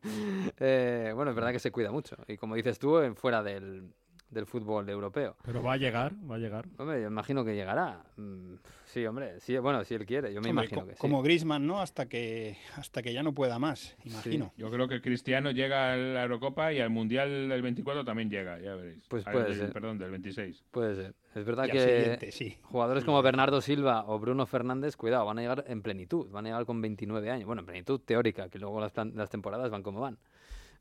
[0.58, 3.92] Eh, bueno, es verdad que se cuida mucho y como dices tú, fuera del,
[4.30, 5.36] del fútbol europeo.
[5.44, 6.66] Pero va a llegar, va a llegar.
[6.78, 8.02] Hombre, yo imagino que llegará.
[8.16, 8.54] Mm,
[8.86, 10.98] Sí, hombre, sí, bueno, si él quiere, yo me Hombre, imagino que sí.
[10.98, 11.80] Como Griezmann, ¿no?
[11.82, 14.52] Hasta que, hasta que ya no pueda más, imagino.
[14.56, 18.58] Yo creo que Cristiano llega a la Eurocopa y al Mundial del 24 también llega,
[18.58, 19.04] ya veréis.
[19.08, 19.72] Pues puede del- ser.
[19.72, 20.64] Perdón, del 26.
[20.70, 21.14] Puede ser.
[21.34, 22.56] Es verdad que siguiente, sí.
[22.62, 26.50] jugadores como Bernardo Silva o Bruno Fernández, cuidado, van a llegar en plenitud, van a
[26.50, 27.44] llegar con 29 años.
[27.46, 30.16] Bueno, en plenitud teórica, que luego las, plan- las temporadas van como van.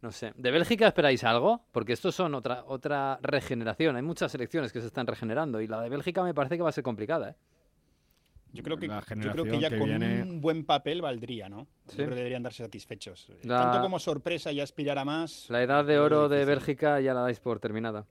[0.05, 0.33] No sé.
[0.37, 1.65] ¿De Bélgica esperáis algo?
[1.71, 3.95] Porque estos son otra, otra regeneración.
[3.95, 6.69] Hay muchas selecciones que se están regenerando y la de Bélgica me parece que va
[6.69, 7.31] a ser complicada.
[7.31, 7.35] ¿eh?
[8.53, 11.49] Yo creo que, yo creo generación que ya que con viene- un buen papel valdría,
[11.49, 11.65] ¿no?
[11.87, 11.93] Sí.
[11.93, 13.31] Yo creo que deberían darse satisfechos.
[13.41, 15.47] La- Tanto como sorpresa y aspirar a más.
[15.49, 16.45] La edad de oro de.
[16.45, 18.05] Bélgica ya la dais por terminada.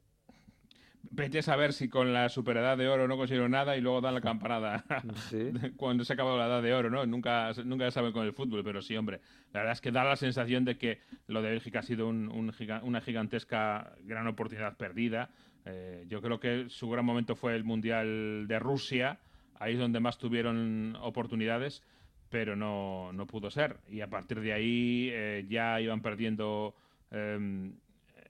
[1.10, 4.14] Vete a saber si con la superedad de oro no consiguieron nada y luego dan
[4.14, 4.84] la campanada
[5.30, 5.52] Sí.
[5.76, 7.04] cuando se ha acabado la edad de oro, ¿no?
[7.06, 9.20] Nunca, nunca se sabe con el fútbol, pero sí, hombre.
[9.52, 12.28] La verdad es que da la sensación de que lo de Bélgica ha sido un-
[12.28, 15.30] un giga- una gigantesca gran oportunidad perdida.
[15.66, 19.18] Eh, yo creo que su gran momento fue el Mundial de Rusia.
[19.60, 21.82] Ahí es donde más tuvieron oportunidades,
[22.28, 23.76] pero no, no pudo ser.
[23.88, 26.74] Y a partir de ahí eh, ya iban perdiendo
[27.12, 27.70] eh,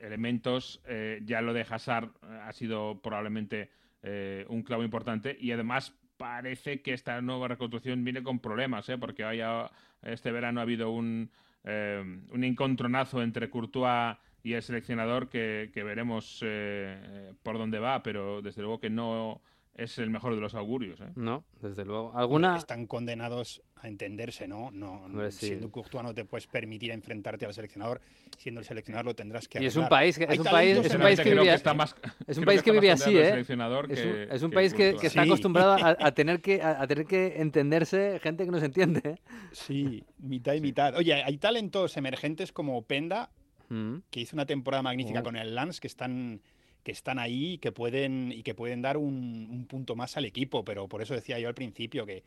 [0.05, 0.81] elementos.
[0.87, 3.71] Eh, ya lo de Hazard eh, ha sido probablemente
[4.03, 8.99] eh, un clavo importante y además parece que esta nueva reconstrucción viene con problemas, ¿eh?
[8.99, 9.71] porque haya,
[10.03, 11.31] este verano ha habido un,
[11.65, 18.43] eh, un encontronazo entre Courtois y el seleccionador que, veremos eh, por dónde va, pero
[18.43, 19.41] desde luego que no
[19.75, 21.01] es el mejor de los augurios.
[21.01, 21.09] ¿eh?
[21.17, 22.13] No, desde luego.
[22.17, 22.57] ¿Alguna?
[22.57, 24.71] Están condenados a entenderse, ¿no?
[24.71, 25.47] no Hombre, sí.
[25.49, 28.01] Siendo Courtois no te puedes permitir enfrentarte al seleccionador.
[28.39, 30.95] Siendo el seleccionador lo tendrás que Y es un país que- es un país- es
[30.95, 31.97] un país que vive- más-
[32.27, 33.41] Es un país que vive así, ¿eh?
[33.41, 33.57] Es un,
[33.89, 35.19] que- es un que país que, está Sí.
[35.29, 39.01] acostumbrado a, a tener que, a, a tener que entenderse gente que no se entiende.
[39.05, 39.17] ¿eh?
[39.53, 40.95] Sí, mitad y mitad.
[40.97, 43.31] Oye, hay talentos emergentes como Penda,
[43.71, 43.97] Mm.
[44.11, 45.25] que hizo una temporada magnífica Oh.
[45.25, 46.41] con el Lance, que están
[46.85, 50.25] que están ahí y que pueden y que pueden dar un, un punto más al
[50.25, 52.23] equipo, pero por eso decía yo al principio que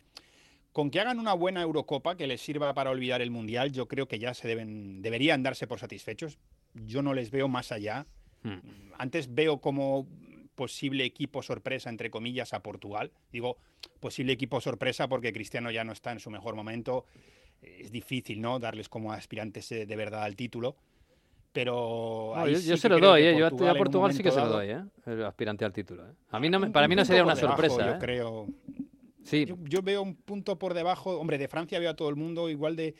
[0.77, 4.07] con que hagan una buena Eurocopa que les sirva para olvidar el Mundial, yo creo
[4.07, 6.37] que ya se deben deberían darse por satisfechos.
[6.75, 8.05] Yo no les veo más allá.
[8.43, 8.59] Hmm.
[8.97, 10.07] Antes veo como
[10.53, 13.11] posible equipo sorpresa entre comillas a Portugal.
[13.31, 13.57] Digo
[13.99, 17.05] posible equipo sorpresa porque Cristiano ya no está en su mejor momento.
[17.59, 18.59] Es difícil, ¿no?
[18.59, 20.75] Darles como aspirantes eh, de verdad al título.
[21.51, 23.35] Pero No, yo, sí yo que se lo doy, ¿eh?
[23.37, 24.81] Yo a- Portugal sí que se lo doy, ¿eh?
[25.05, 26.13] El aspirante al título, ¿eh?
[26.29, 27.97] A mí no me- para mí no sería una debajo, sorpresa, Yo ¿eh?
[27.99, 28.47] creo.
[29.23, 31.17] Sí, Yo, yo veo un punto por debajo.
[31.19, 32.95] Hombre, de Francia veo a todo el mundo igual de.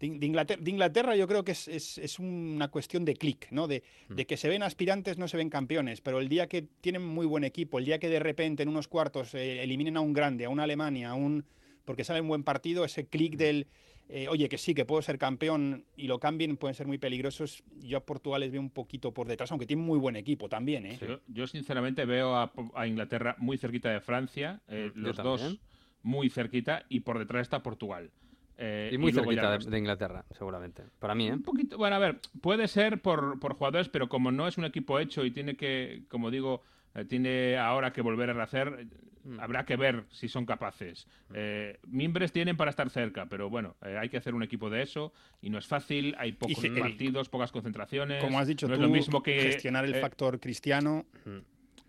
[0.00, 3.48] De de Inglaterra, de Inglaterra yo creo que es, es- es una cuestión de clic,
[3.50, 3.66] ¿no?
[3.66, 4.14] De, Mm.
[4.14, 7.26] de que se ven aspirantes, no se ven campeones, pero el día que tienen muy
[7.26, 10.44] buen equipo, el día que de repente en unos cuartos eh, eliminen a un grande,
[10.44, 11.44] a una Alemania, a un
[11.84, 13.38] porque sale un buen partido, ese clic Mm.
[13.38, 13.66] del,
[14.08, 17.62] eh, oye, que sí, que puedo ser campeón y lo cambien, pueden ser muy peligrosos.
[17.82, 20.86] Yo a Portugal les veo un poquito por detrás, aunque tiene muy buen equipo también,
[20.86, 20.98] ¿eh?
[21.00, 25.36] Yo, yo, sinceramente veo a, a Inglaterra muy cerquita de Francia, eh, Yo los también.
[25.38, 25.58] dos
[26.02, 28.10] muy cerquita y por detrás está Portugal.
[28.56, 30.82] Eh, y muy cerquita de, de Inglaterra, seguramente.
[30.98, 31.32] Para mí, ¿eh?
[31.32, 34.64] Un poquito, bueno, a ver, puede ser por, por jugadores, pero como no es un
[34.64, 36.62] equipo hecho y tiene que, como digo,
[36.94, 38.86] eh, tiene ahora que volver a rehacer, eh,
[39.24, 39.40] Mm.
[39.40, 41.06] habrá que ver si son capaces.
[41.34, 44.80] Eh, mimbres tienen para estar cerca, pero bueno, eh, hay que hacer un equipo de
[44.82, 45.12] eso
[45.42, 48.22] y no es fácil, hay pocos partidos, pocas concentraciones.
[48.22, 51.04] Como has dicho no tú, es lo mismo que gestionar el eh, factor cristiano.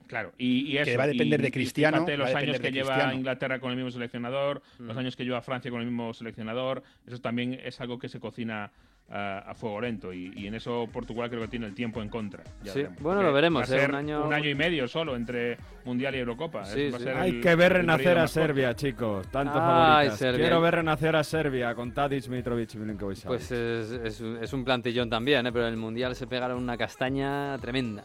[0.07, 2.93] Claro, y, y eso, va a depender y- de Cristiano, fíjate los años que lleva
[2.95, 3.13] Cristiano.
[3.13, 4.99] Inglaterra con el mismo seleccionador, los Mm.
[4.99, 8.71] años que lleva Francia con el mismo seleccionador, eso también es algo que se cocina
[9.11, 12.43] a fuego lento y, y en eso Portugal creo que tiene el tiempo en contra.
[12.63, 13.79] Ya Sí, bueno, lo veremos, va a ¿eh?
[13.81, 16.63] ser Un año- y medio solo entre Mundial y Eurocopa.
[16.65, 17.05] Sí, Eso va a sí.
[17.05, 18.27] ser Hay el- que ver renacer a.
[18.27, 19.27] Serbia, chicos.
[19.29, 20.19] Tanto Ay, favoritas.
[20.19, 20.39] Serbia.
[20.41, 23.23] Quiero ver renacer a Serbia con Tadic, Mitrovic y Milinkovic.
[23.25, 25.51] Pues es, es un- es un plantillón también, ¿eh?
[25.51, 28.03] pero en el Mundial se pegaron una castaña tremenda.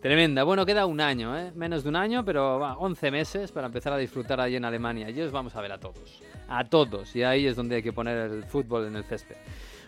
[0.00, 0.42] Tremenda.
[0.44, 1.50] Bueno, queda un año, ¿eh?
[1.56, 5.08] menos de un año, pero va, 11 meses para empezar a disfrutar allí en Alemania.
[5.10, 6.22] Y os vamos a ver a todos.
[6.46, 7.16] A todos.
[7.16, 9.36] Y ahí es donde hay que poner el fútbol en el césped.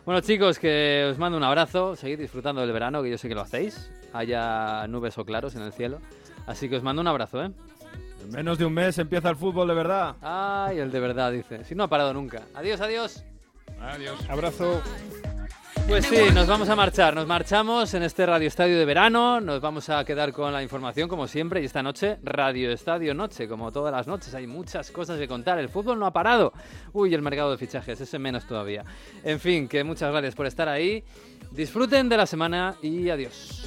[0.06, 1.96] Bueno, chicos, que os mando un abrazo.
[1.96, 3.90] Seguid disfrutando del verano, que yo sé que lo hacéis.
[4.12, 5.98] Haya nubes o claros en el cielo.
[6.46, 7.50] Así que os mando un abrazo, ¿eh?
[8.22, 10.14] En menos de un mes empieza el fútbol de verdad.
[10.22, 11.64] Ay, el de verdad, dice.
[11.64, 12.42] Si no ha parado nunca.
[12.54, 13.24] Adiós, adiós.
[13.80, 14.30] Adiós.
[14.30, 14.80] Abrazo.
[15.88, 17.14] Pues sí, nos vamos a marchar.
[17.14, 19.40] Nos marchamos en este Radio Estadio de verano.
[19.40, 21.62] Nos vamos a quedar con la información, como siempre.
[21.62, 23.46] Y esta noche, Radio Estadio Noche.
[23.46, 25.58] Como todas las noches, hay muchas cosas que contar.
[25.60, 26.52] El fútbol no ha parado.
[26.92, 28.84] Uy, el mercado de fichajes, ese menos todavía.
[29.22, 31.04] En fin, que muchas gracias por estar ahí.
[31.52, 33.64] Disfruten de la semana y adiós.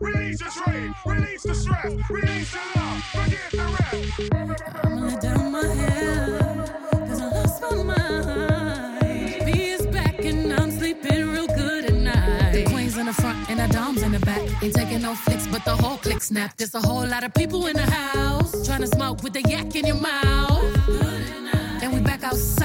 [0.00, 4.84] Release the time, release the stress, release the love, forget the rest.
[4.84, 6.38] I'ma let down my hair,
[7.08, 9.46] cause I lost my mind.
[9.46, 12.52] B is back and I'm sleeping real good at night.
[12.52, 14.40] The queen's in the front and the dom's in the back.
[14.62, 16.56] Ain't taking no flicks, but the whole click snap.
[16.56, 19.74] There's a whole lot of people in the house trying to smoke with the yak
[19.74, 20.51] in your mouth.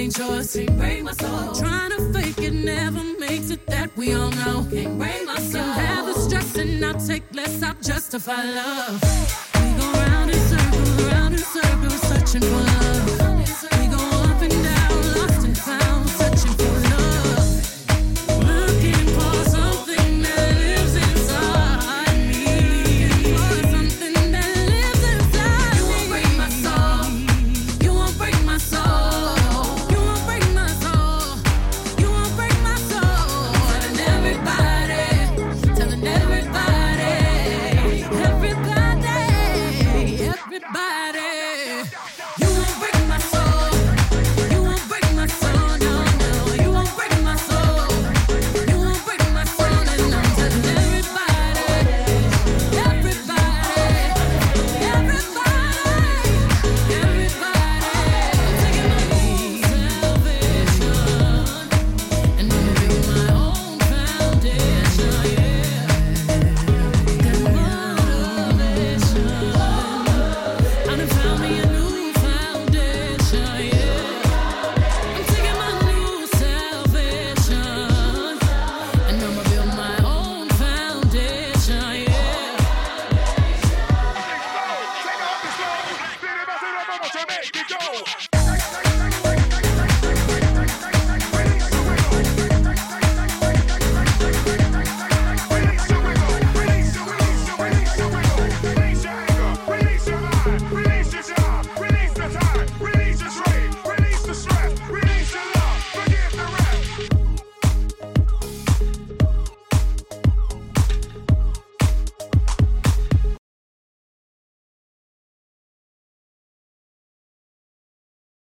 [0.00, 0.56] ain't yours.
[0.56, 1.54] Can't break my soul.
[1.54, 3.66] Trying to fake it never makes it.
[3.66, 4.66] That we all know.
[4.70, 5.62] Can't break my soul.
[5.62, 7.62] Can have the stress and I'll take less.
[7.62, 9.49] I'll justify love.